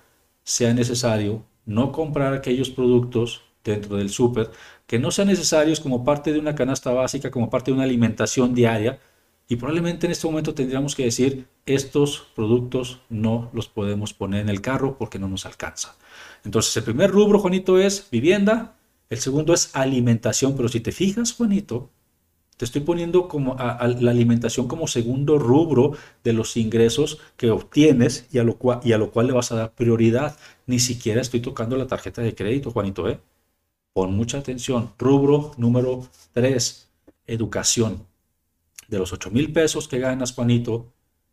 sea 0.45 0.73
necesario 0.75 1.45
no 1.67 1.93
comprar 1.93 2.35
aquellos 2.35 2.71
productos 2.71 3.43
dentro 3.65 3.97
del 3.97 4.09
súper 4.09 4.51
que 4.89 4.99
no 4.99 5.11
sean 5.11 5.29
necesarios 5.29 5.81
como 5.81 6.03
parte 6.03 6.33
de 6.33 6.39
una 6.39 6.55
canasta 6.55 6.91
básica, 6.93 7.31
como 7.31 7.51
parte 7.51 7.71
de 7.71 7.75
una 7.75 7.85
alimentación 7.85 8.55
diaria. 8.55 8.99
Y 9.47 9.57
probablemente 9.57 10.07
en 10.07 10.13
este 10.13 10.27
momento 10.27 10.55
tendríamos 10.55 10.95
que 10.95 11.05
decir, 11.05 11.47
estos 11.67 12.27
productos 12.35 13.01
no 13.11 13.51
los 13.53 13.69
podemos 13.69 14.15
poner 14.15 14.41
en 14.41 14.49
el 14.49 14.63
carro 14.63 14.97
porque 14.97 15.19
no 15.19 15.29
nos 15.29 15.45
alcanza. 15.45 15.95
Entonces, 16.43 16.75
el 16.79 16.85
primer 16.85 17.11
rubro, 17.11 17.39
Juanito, 17.39 17.79
es 17.79 18.09
vivienda. 18.11 18.78
El 19.11 19.19
segundo 19.19 19.55
es 19.55 19.75
alimentación. 19.75 20.57
Pero 20.57 20.69
si 20.69 20.81
te 20.81 20.93
fijas, 20.93 21.33
Juanito, 21.33 21.91
te 22.57 22.65
estoy 22.65 22.83
poniendo 22.83 23.29
como 23.29 23.57
a, 23.59 23.87
la 23.87 24.11
alimentación 24.11 24.69
como 24.69 24.89
segundo 24.89 25.39
rubro 25.39 25.93
de 26.25 26.33
los 26.33 26.57
ingresos 26.57 27.19
que 27.37 27.51
obtienes 27.51 28.27
y 28.33 28.39
a, 28.39 28.45
lo 28.45 28.57
cual, 28.57 28.81
y 28.83 28.93
a 28.93 28.99
lo 28.99 29.11
cual 29.11 29.29
le 29.29 29.33
vas 29.33 29.53
a 29.53 29.57
dar 29.57 29.73
prioridad. 29.75 30.37
Ni 30.67 30.79
siquiera 30.79 31.21
estoy 31.21 31.41
tocando 31.41 31.77
la 31.77 31.87
tarjeta 31.87 32.21
de 32.21 32.35
crédito, 32.35 32.71
Juanito. 32.71 33.09
¿eh? 33.09 33.21
Pon 33.93 34.15
mucha 34.15 34.39
atención. 34.39 34.93
Rubro 34.99 35.53
número 35.57 36.09
3, 36.33 36.89
educación. 37.27 38.07
De 38.89 38.99
los 38.99 39.13
8 39.13 39.31
mil 39.31 39.53
pesos 39.53 39.87
que 39.87 39.99
ganas, 39.99 40.33
Juanito, 40.33 40.93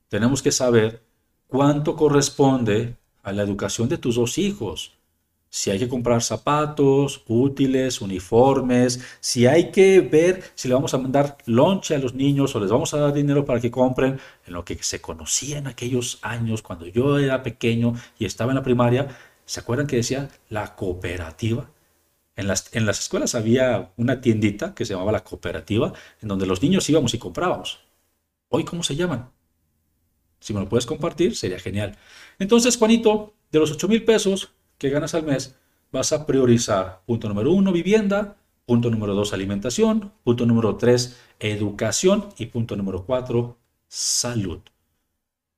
tenemos 0.10 0.42
que 0.42 0.52
saber 0.52 1.02
cuánto 1.48 1.96
corresponde 1.96 2.98
a 3.24 3.32
la 3.32 3.44
educación 3.44 3.90
de 3.90 3.98
tus 3.98 4.16
dos 4.16 4.38
hijos 4.38 4.95
si 5.56 5.72
hay 5.72 5.80
que 5.80 5.88
comprar 5.88 6.22
zapatos, 6.22 7.24
útiles, 7.28 8.02
uniformes, 8.02 9.00
si 9.22 9.48
hay 9.48 9.72
que 9.72 10.02
ver 10.02 10.44
si 10.54 10.68
le 10.68 10.74
vamos 10.74 10.94
a 10.94 10.98
mandar 10.98 11.38
lonche 11.46 11.96
a 11.96 11.98
los 11.98 12.14
niños 12.14 12.54
o 12.54 12.60
les 12.60 12.70
vamos 12.70 12.94
a 12.94 12.98
dar 12.98 13.14
dinero 13.14 13.46
para 13.46 13.62
que 13.62 13.72
compren, 13.72 14.20
en 14.46 14.54
lo 14.54 14.66
que 14.66 14.78
se 14.84 15.00
conocía 15.00 15.58
en 15.58 15.68
aquellos 15.68 16.20
años 16.24 16.62
cuando 16.62 16.86
yo 16.88 17.20
era 17.20 17.42
pequeño 17.42 17.94
y 18.20 18.26
estaba 18.26 18.52
en 18.52 18.58
la 18.58 18.64
primaria, 18.64 19.18
¿se 19.46 19.62
acuerdan 19.62 19.88
que 19.88 19.96
decía 19.96 20.28
la 20.50 20.76
cooperativa? 20.76 21.72
En 22.36 22.48
las, 22.48 22.76
en 22.76 22.86
las 22.86 23.00
escuelas 23.00 23.34
había 23.34 23.94
una 23.96 24.20
tiendita 24.20 24.76
que 24.76 24.84
se 24.84 24.92
llamaba 24.92 25.14
la 25.14 25.24
cooperativa, 25.24 25.94
en 26.22 26.28
donde 26.28 26.48
los 26.48 26.62
niños 26.62 26.90
íbamos 26.90 27.14
y 27.14 27.18
comprábamos. 27.18 27.80
¿Hoy 28.50 28.66
cómo 28.66 28.84
se 28.84 28.98
llaman? 28.98 29.32
Si 30.42 30.54
me 30.54 30.60
lo 30.60 30.68
puedes 30.68 30.86
compartir, 30.86 31.34
sería 31.34 31.60
genial. 31.60 31.98
Entonces, 32.40 32.76
Juanito, 32.76 33.36
de 33.54 33.60
los 33.60 33.72
8 33.72 33.88
mil 33.88 34.04
pesos, 34.04 34.52
que 34.78 34.90
ganas 34.90 35.14
al 35.16 35.24
mes, 35.24 35.56
vas 35.92 36.12
a 36.12 36.26
priorizar 36.26 37.02
punto 37.06 37.30
número 37.30 37.52
uno, 37.52 37.72
vivienda, 37.72 38.38
punto 38.66 38.90
número 38.90 39.14
dos, 39.14 39.34
alimentación, 39.34 40.12
punto 40.24 40.46
número 40.46 40.76
tres, 40.76 41.18
educación 41.40 42.30
y 42.38 42.48
punto 42.48 42.76
número 42.76 43.06
cuatro, 43.06 43.58
salud. 43.88 44.60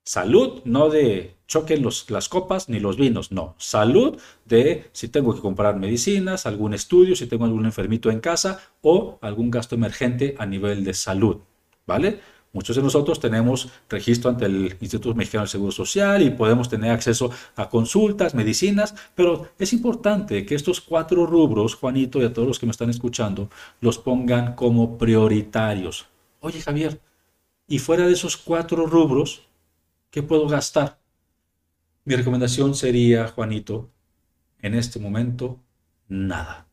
Salud, 0.04 0.62
no 0.64 0.90
de 0.90 1.36
choquen 1.48 1.82
los, 1.82 2.10
las 2.10 2.30
copas 2.30 2.70
ni 2.70 2.80
los 2.80 2.98
vinos, 2.98 3.32
no. 3.32 3.56
Salud 3.58 4.22
de 4.46 4.90
si 4.94 5.10
tengo 5.10 5.36
que 5.36 5.42
comprar 5.42 5.76
medicinas, 5.78 6.46
algún 6.46 6.74
estudio, 6.74 7.16
si 7.16 7.28
tengo 7.28 7.46
algún 7.46 7.66
enfermito 7.66 8.10
en 8.10 8.20
casa 8.20 8.62
o 8.82 9.18
algún 9.22 9.52
gasto 9.52 9.76
emergente 9.76 10.36
a 10.38 10.46
nivel 10.46 10.84
de 10.84 10.94
salud, 10.94 11.38
¿vale? 11.86 12.22
Muchos 12.58 12.76
de 12.76 12.82
nosotros 12.82 13.20
tenemos 13.20 13.70
registro 13.88 14.32
ante 14.32 14.46
el 14.46 14.76
Instituto 14.82 15.14
Mexicano 15.14 15.44
del 15.44 15.50
Seguro 15.50 15.72
Social 15.72 16.24
y 16.24 16.32
podemos 16.32 16.68
tener 16.68 16.90
acceso 16.90 17.30
a 17.56 17.70
consultas, 17.70 18.34
medicinas, 18.34 18.96
pero 19.14 19.50
es 19.60 19.74
importante 19.74 20.44
que 20.44 20.56
estos 20.56 20.82
cuatro 20.82 21.28
rubros, 21.28 21.76
Juanito 21.76 22.20
y 22.20 22.26
a 22.26 22.34
todos 22.34 22.48
los 22.48 22.58
que 22.58 22.66
me 22.66 22.72
están 22.72 22.90
escuchando, 22.90 23.52
los 23.80 24.00
pongan 24.00 24.56
como 24.56 24.98
prioritarios. 24.98 26.08
Oye 26.40 26.60
Javier, 26.60 27.00
y 27.68 27.78
fuera 27.78 28.08
de 28.08 28.14
esos 28.14 28.36
cuatro 28.38 28.88
rubros, 28.88 29.44
¿qué 30.10 30.24
puedo 30.24 30.48
gastar? 30.48 31.00
Mi 32.06 32.16
recomendación 32.16 32.74
sería, 32.74 33.28
Juanito, 33.28 33.92
en 34.64 34.74
este 34.74 34.98
momento, 34.98 35.60
nada. 36.08 36.66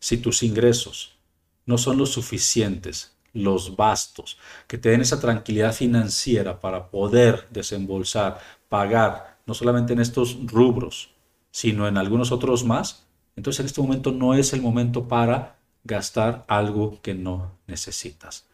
Si 0.00 0.16
tus 0.16 0.42
ingresos 0.42 1.16
no 1.64 1.78
son 1.78 1.96
los 1.96 2.10
suficientes 2.10 3.15
los 3.36 3.76
bastos, 3.76 4.38
que 4.66 4.78
te 4.78 4.90
den 4.90 5.02
esa 5.02 5.20
tranquilidad 5.20 5.72
financiera 5.72 6.60
para 6.60 6.90
poder 6.90 7.46
desembolsar, 7.50 8.40
pagar, 8.68 9.38
no 9.46 9.54
solamente 9.54 9.92
en 9.92 10.00
estos 10.00 10.38
rubros, 10.46 11.10
sino 11.50 11.86
en 11.86 11.96
algunos 11.98 12.32
otros 12.32 12.64
más, 12.64 13.06
entonces 13.36 13.60
en 13.60 13.66
este 13.66 13.80
momento 13.80 14.12
no 14.12 14.34
es 14.34 14.52
el 14.52 14.62
momento 14.62 15.06
para 15.06 15.58
gastar 15.84 16.44
algo 16.48 17.00
que 17.02 17.14
no 17.14 17.52
necesitas. 17.66 18.46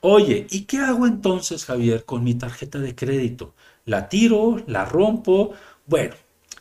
Oye, 0.00 0.46
¿y 0.50 0.62
qué 0.62 0.78
hago 0.78 1.06
entonces, 1.06 1.64
Javier, 1.64 2.04
con 2.04 2.22
mi 2.24 2.34
tarjeta 2.34 2.78
de 2.78 2.94
crédito? 2.94 3.54
¿La 3.86 4.08
tiro? 4.08 4.62
¿La 4.66 4.84
rompo? 4.84 5.54
Bueno, 5.86 6.14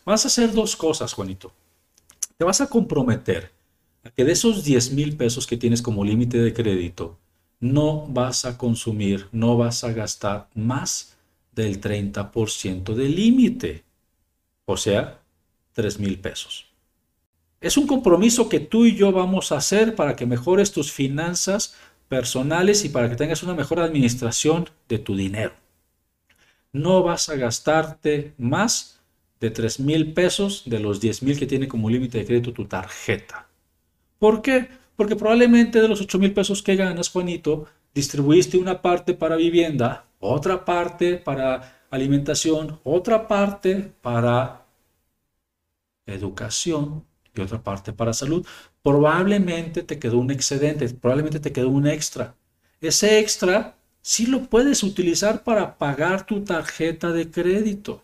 vas 0.05 0.23
a 0.23 0.27
hacer 0.29 0.53
dos 0.53 0.75
cosas, 0.75 1.13
Juanito. 1.13 1.51
Te 2.37 2.45
vas 2.45 2.61
a 2.61 2.67
comprometer 2.67 3.51
a 4.03 4.09
que 4.11 4.23
de 4.23 4.31
esos 4.31 4.63
10 4.63 4.91
mil 4.91 5.17
pesos 5.17 5.47
que 5.47 5.57
tienes 5.57 5.81
como 5.81 6.03
límite 6.03 6.37
de 6.37 6.53
crédito, 6.53 7.17
no 7.63 8.05
vas 8.09 8.43
a 8.43 8.57
consumir, 8.57 9.29
no 9.31 9.55
vas 9.55 9.85
a 9.85 9.93
gastar 9.93 10.49
más 10.53 11.15
del 11.53 11.79
30% 11.79 12.93
del 12.93 13.15
límite, 13.15 13.85
o 14.65 14.75
sea, 14.75 15.21
3 15.71 15.97
mil 15.97 16.19
pesos. 16.19 16.65
Es 17.61 17.77
un 17.77 17.87
compromiso 17.87 18.49
que 18.49 18.59
tú 18.59 18.85
y 18.85 18.97
yo 18.97 19.13
vamos 19.13 19.53
a 19.53 19.57
hacer 19.57 19.95
para 19.95 20.17
que 20.17 20.25
mejores 20.25 20.73
tus 20.73 20.91
finanzas 20.91 21.75
personales 22.09 22.83
y 22.83 22.89
para 22.89 23.09
que 23.09 23.15
tengas 23.15 23.43
una 23.43 23.53
mejor 23.53 23.79
administración 23.79 24.69
de 24.89 24.99
tu 24.99 25.15
dinero. 25.15 25.53
No 26.73 27.01
vas 27.01 27.29
a 27.29 27.37
gastarte 27.37 28.33
más 28.37 28.99
de 29.39 29.51
3 29.51 29.79
mil 29.79 30.11
pesos 30.11 30.63
de 30.65 30.79
los 30.81 30.99
10 30.99 31.23
mil 31.23 31.39
que 31.39 31.47
tiene 31.47 31.69
como 31.69 31.89
límite 31.89 32.17
de 32.17 32.25
crédito 32.25 32.51
tu 32.51 32.65
tarjeta. 32.65 33.47
¿Por 34.19 34.41
qué? 34.41 34.82
Porque 34.95 35.15
probablemente 35.15 35.81
de 35.81 35.87
los 35.87 36.01
8 36.01 36.19
mil 36.19 36.33
pesos 36.33 36.61
que 36.61 36.75
ganas, 36.75 37.09
Juanito, 37.09 37.65
distribuiste 37.93 38.57
una 38.57 38.81
parte 38.81 39.13
para 39.13 39.35
vivienda, 39.35 40.05
otra 40.19 40.65
parte 40.65 41.17
para 41.17 41.85
alimentación, 41.89 42.79
otra 42.83 43.27
parte 43.27 43.91
para 44.01 44.65
educación 46.05 47.05
y 47.35 47.41
otra 47.41 47.61
parte 47.61 47.93
para 47.93 48.13
salud. 48.13 48.45
Probablemente 48.81 49.83
te 49.83 49.99
quedó 49.99 50.19
un 50.19 50.31
excedente, 50.31 50.89
probablemente 50.89 51.39
te 51.39 51.51
quedó 51.51 51.69
un 51.69 51.87
extra. 51.87 52.35
Ese 52.81 53.19
extra 53.19 53.77
sí 54.01 54.25
lo 54.25 54.49
puedes 54.49 54.83
utilizar 54.83 55.43
para 55.43 55.77
pagar 55.77 56.25
tu 56.25 56.43
tarjeta 56.43 57.11
de 57.11 57.31
crédito. 57.31 58.03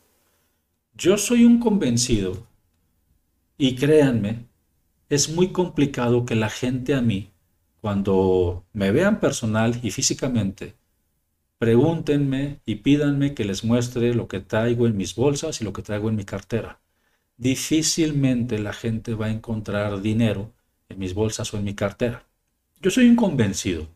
Yo 0.95 1.17
soy 1.17 1.45
un 1.45 1.59
convencido 1.59 2.47
y 3.57 3.75
créanme, 3.75 4.45
es 5.09 5.29
muy 5.29 5.51
complicado 5.51 6.25
que 6.25 6.35
la 6.35 6.49
gente 6.49 6.93
a 6.93 7.01
mí, 7.01 7.31
cuando 7.81 8.65
me 8.73 8.91
vean 8.91 9.19
personal 9.19 9.79
y 9.81 9.91
físicamente, 9.91 10.75
pregúntenme 11.57 12.61
y 12.65 12.75
pídanme 12.75 13.33
que 13.33 13.45
les 13.45 13.63
muestre 13.63 14.13
lo 14.13 14.27
que 14.27 14.39
traigo 14.39 14.87
en 14.87 14.95
mis 14.95 15.15
bolsas 15.15 15.61
y 15.61 15.63
lo 15.63 15.73
que 15.73 15.81
traigo 15.81 16.09
en 16.09 16.15
mi 16.15 16.25
cartera. 16.25 16.79
Difícilmente 17.37 18.59
la 18.59 18.73
gente 18.73 19.15
va 19.15 19.27
a 19.27 19.31
encontrar 19.31 20.01
dinero 20.01 20.53
en 20.89 20.99
mis 20.99 21.13
bolsas 21.13 21.53
o 21.53 21.57
en 21.57 21.63
mi 21.63 21.73
cartera. 21.73 22.25
Yo 22.81 22.91
soy 22.91 23.09
un 23.09 23.15
convencido 23.15 23.87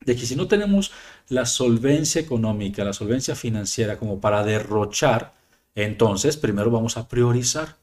de 0.00 0.14
que 0.14 0.26
si 0.26 0.36
no 0.36 0.46
tenemos 0.46 0.92
la 1.28 1.46
solvencia 1.46 2.20
económica, 2.20 2.84
la 2.84 2.92
solvencia 2.92 3.34
financiera 3.34 3.98
como 3.98 4.20
para 4.20 4.44
derrochar, 4.44 5.34
entonces 5.74 6.36
primero 6.36 6.70
vamos 6.70 6.96
a 6.96 7.08
priorizar. 7.08 7.76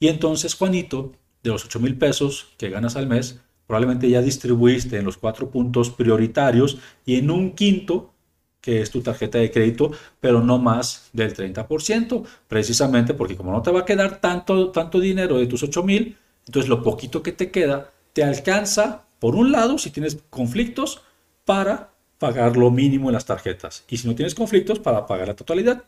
Y 0.00 0.08
entonces, 0.08 0.54
Juanito, 0.54 1.12
de 1.42 1.50
los 1.50 1.64
8 1.64 1.80
mil 1.80 1.96
pesos 1.96 2.48
que 2.58 2.70
ganas 2.70 2.96
al 2.96 3.06
mes, 3.06 3.40
probablemente 3.66 4.10
ya 4.10 4.20
distribuiste 4.20 4.98
en 4.98 5.04
los 5.04 5.16
cuatro 5.16 5.50
puntos 5.50 5.90
prioritarios 5.90 6.78
y 7.06 7.16
en 7.16 7.30
un 7.30 7.52
quinto, 7.52 8.12
que 8.60 8.82
es 8.82 8.90
tu 8.90 9.00
tarjeta 9.00 9.38
de 9.38 9.50
crédito, 9.50 9.92
pero 10.20 10.42
no 10.42 10.58
más 10.58 11.08
del 11.12 11.34
30%, 11.34 12.24
precisamente 12.48 13.14
porque 13.14 13.36
como 13.36 13.52
no 13.52 13.62
te 13.62 13.70
va 13.70 13.80
a 13.80 13.84
quedar 13.84 14.20
tanto, 14.20 14.70
tanto 14.70 15.00
dinero 15.00 15.38
de 15.38 15.46
tus 15.46 15.62
8 15.62 15.82
mil, 15.82 16.16
entonces 16.46 16.68
lo 16.68 16.82
poquito 16.82 17.22
que 17.22 17.32
te 17.32 17.50
queda 17.50 17.92
te 18.12 18.24
alcanza, 18.24 19.04
por 19.18 19.36
un 19.36 19.52
lado, 19.52 19.78
si 19.78 19.90
tienes 19.90 20.18
conflictos, 20.30 21.02
para 21.44 21.90
pagar 22.18 22.56
lo 22.56 22.70
mínimo 22.70 23.08
en 23.08 23.14
las 23.14 23.24
tarjetas. 23.24 23.84
Y 23.88 23.96
si 23.96 24.08
no 24.08 24.14
tienes 24.14 24.34
conflictos, 24.34 24.78
para 24.78 25.06
pagar 25.06 25.28
la 25.28 25.36
totalidad. 25.36 25.84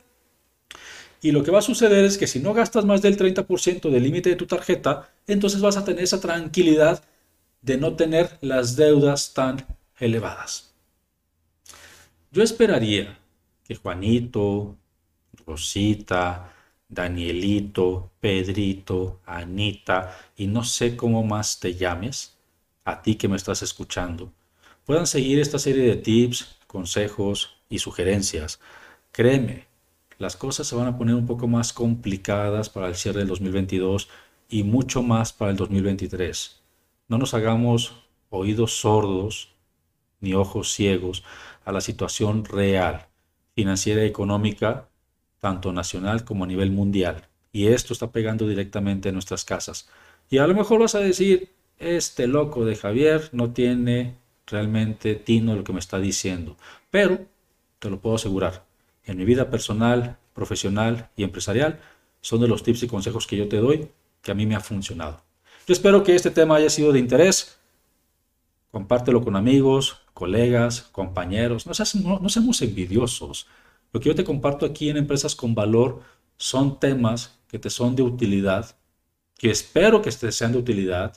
Y 1.22 1.30
lo 1.30 1.44
que 1.44 1.52
va 1.52 1.61
a 1.61 1.62
suceder 1.62 2.04
es 2.04 2.18
que 2.18 2.26
si 2.26 2.40
no 2.40 2.52
gastas 2.52 2.85
más 2.85 3.00
del 3.00 3.16
30% 3.16 3.90
del 3.90 4.02
límite 4.02 4.30
de 4.30 4.37
tu 4.37 4.46
tarjeta, 4.46 5.08
entonces 5.28 5.61
vas 5.61 5.76
a 5.76 5.85
tener 5.85 6.02
esa 6.02 6.20
tranquilidad 6.20 7.02
de 7.62 7.78
no 7.78 7.94
tener 7.94 8.38
las 8.40 8.74
deudas 8.74 9.32
tan 9.32 9.64
elevadas. 10.00 10.74
Yo 12.32 12.42
esperaría 12.42 13.18
que 13.64 13.76
Juanito, 13.76 14.76
Rosita, 15.46 16.52
Danielito, 16.88 18.11
Pedrito, 18.20 19.20
Anita 19.24 20.18
y 20.37 20.48
no 20.48 20.64
sé 20.64 20.96
cómo 20.96 21.22
más 21.22 21.61
te 21.61 21.74
llames, 21.74 22.37
a 22.85 23.00
ti 23.00 23.14
que 23.14 23.28
me 23.28 23.37
estás 23.37 23.62
escuchando, 23.62 24.32
puedan 24.85 25.06
seguir 25.06 25.38
esta 25.38 25.61
serie 25.61 25.85
de 25.85 25.96
tips, 25.96 26.56
consejos 26.66 27.56
y 27.68 27.78
sugerencias. 27.78 28.58
Créeme, 29.12 29.71
las 30.22 30.37
cosas 30.37 30.68
se 30.68 30.76
van 30.76 30.87
a 30.87 30.96
poner 30.96 31.16
un 31.16 31.26
poco 31.26 31.48
más 31.48 31.72
complicadas 31.72 32.70
para 32.70 32.87
el 32.87 32.94
cierre 32.94 33.18
del 33.18 33.28
2022 33.28 34.08
y 34.48 34.62
mucho 34.62 35.02
más 35.02 35.32
para 35.32 35.50
el 35.50 35.56
2023. 35.56 36.62
No 37.08 37.18
nos 37.18 37.35
hagamos 37.35 38.04
oídos 38.30 38.78
sordos 38.78 39.52
ni 40.20 40.35
ojos 40.35 40.72
ciegos 40.72 41.24
a 41.64 41.72
la 41.72 41.80
situación 41.80 42.44
real, 42.44 43.08
financiera 43.56 44.04
y 44.04 44.06
económica, 44.06 44.88
tanto 45.40 45.72
nacional 45.72 46.24
como 46.24 46.44
a 46.44 46.46
nivel 46.46 46.70
mundial. 46.70 47.26
Y 47.50 47.66
esto 47.66 47.92
está 47.92 48.12
pegando 48.12 48.46
directamente 48.46 49.08
en 49.08 49.16
nuestras 49.16 49.44
casas. 49.44 49.88
Y 50.30 50.38
a 50.38 50.46
lo 50.46 50.54
mejor 50.54 50.78
vas 50.78 50.94
a 50.94 51.00
decir, 51.00 51.50
este 51.78 52.28
loco 52.28 52.64
de 52.64 52.76
Javier 52.76 53.28
no 53.32 53.50
tiene 53.50 54.14
realmente 54.46 55.16
tino 55.16 55.56
lo 55.56 55.64
que 55.64 55.72
me 55.72 55.80
está 55.80 55.98
diciendo. 55.98 56.56
Pero 56.92 57.26
te 57.80 57.90
lo 57.90 57.98
puedo 57.98 58.14
asegurar, 58.14 58.64
en 59.04 59.16
mi 59.16 59.24
vida 59.24 59.50
personal, 59.50 60.18
profesional 60.34 61.10
y 61.16 61.24
empresarial, 61.24 61.80
son 62.20 62.40
de 62.40 62.48
los 62.48 62.62
tips 62.62 62.84
y 62.84 62.86
consejos 62.88 63.26
que 63.26 63.36
yo 63.36 63.48
te 63.48 63.58
doy 63.58 63.88
que 64.22 64.30
a 64.30 64.34
mí 64.34 64.46
me 64.46 64.54
ha 64.54 64.60
funcionado. 64.60 65.22
Yo 65.66 65.72
espero 65.72 66.02
que 66.02 66.14
este 66.14 66.30
tema 66.30 66.56
haya 66.56 66.70
sido 66.70 66.92
de 66.92 66.98
interés. 66.98 67.58
Compártelo 68.70 69.22
con 69.22 69.36
amigos, 69.36 69.98
colegas, 70.14 70.82
compañeros. 70.92 71.66
No, 71.66 71.72
no, 72.02 72.18
no 72.20 72.28
seamos 72.28 72.62
envidiosos. 72.62 73.46
Lo 73.92 74.00
que 74.00 74.08
yo 74.08 74.14
te 74.14 74.24
comparto 74.24 74.64
aquí 74.64 74.88
en 74.88 74.96
Empresas 74.96 75.34
con 75.34 75.54
Valor 75.54 76.00
son 76.36 76.78
temas 76.80 77.38
que 77.48 77.58
te 77.58 77.68
son 77.68 77.94
de 77.94 78.02
utilidad, 78.02 78.74
que 79.36 79.50
espero 79.50 80.00
que 80.00 80.10
te 80.10 80.32
sean 80.32 80.52
de 80.52 80.58
utilidad, 80.58 81.16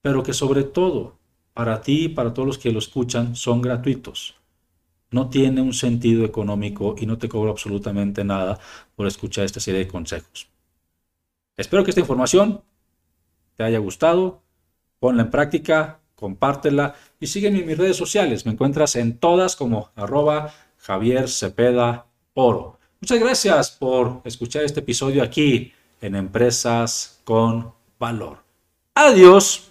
pero 0.00 0.22
que 0.22 0.32
sobre 0.32 0.62
todo 0.62 1.18
para 1.52 1.80
ti 1.80 2.04
y 2.04 2.08
para 2.08 2.32
todos 2.32 2.46
los 2.46 2.58
que 2.58 2.70
lo 2.70 2.78
escuchan 2.78 3.34
son 3.34 3.60
gratuitos 3.60 4.36
no 5.10 5.30
tiene 5.30 5.60
un 5.60 5.72
sentido 5.72 6.24
económico 6.24 6.94
y 6.98 7.06
no 7.06 7.18
te 7.18 7.28
cobro 7.28 7.50
absolutamente 7.50 8.24
nada 8.24 8.58
por 8.94 9.06
escuchar 9.06 9.44
esta 9.44 9.60
serie 9.60 9.80
de 9.80 9.88
consejos. 9.88 10.48
Espero 11.56 11.84
que 11.84 11.90
esta 11.90 12.00
información 12.00 12.62
te 13.56 13.64
haya 13.64 13.78
gustado, 13.78 14.42
ponla 14.98 15.22
en 15.22 15.30
práctica, 15.30 16.00
compártela 16.14 16.94
y 17.18 17.26
sígueme 17.26 17.60
en 17.60 17.66
mis 17.66 17.78
redes 17.78 17.96
sociales. 17.96 18.44
Me 18.44 18.52
encuentras 18.52 18.96
en 18.96 19.18
todas 19.18 19.56
como 19.56 19.90
arroba 19.94 20.52
Javier 20.78 21.28
Cepeda 21.28 22.06
Oro. 22.34 22.78
Muchas 23.00 23.18
gracias 23.18 23.70
por 23.70 24.20
escuchar 24.24 24.64
este 24.64 24.80
episodio 24.80 25.22
aquí 25.22 25.72
en 26.00 26.14
Empresas 26.14 27.20
con 27.24 27.72
Valor. 27.98 28.38
Adiós. 28.94 29.70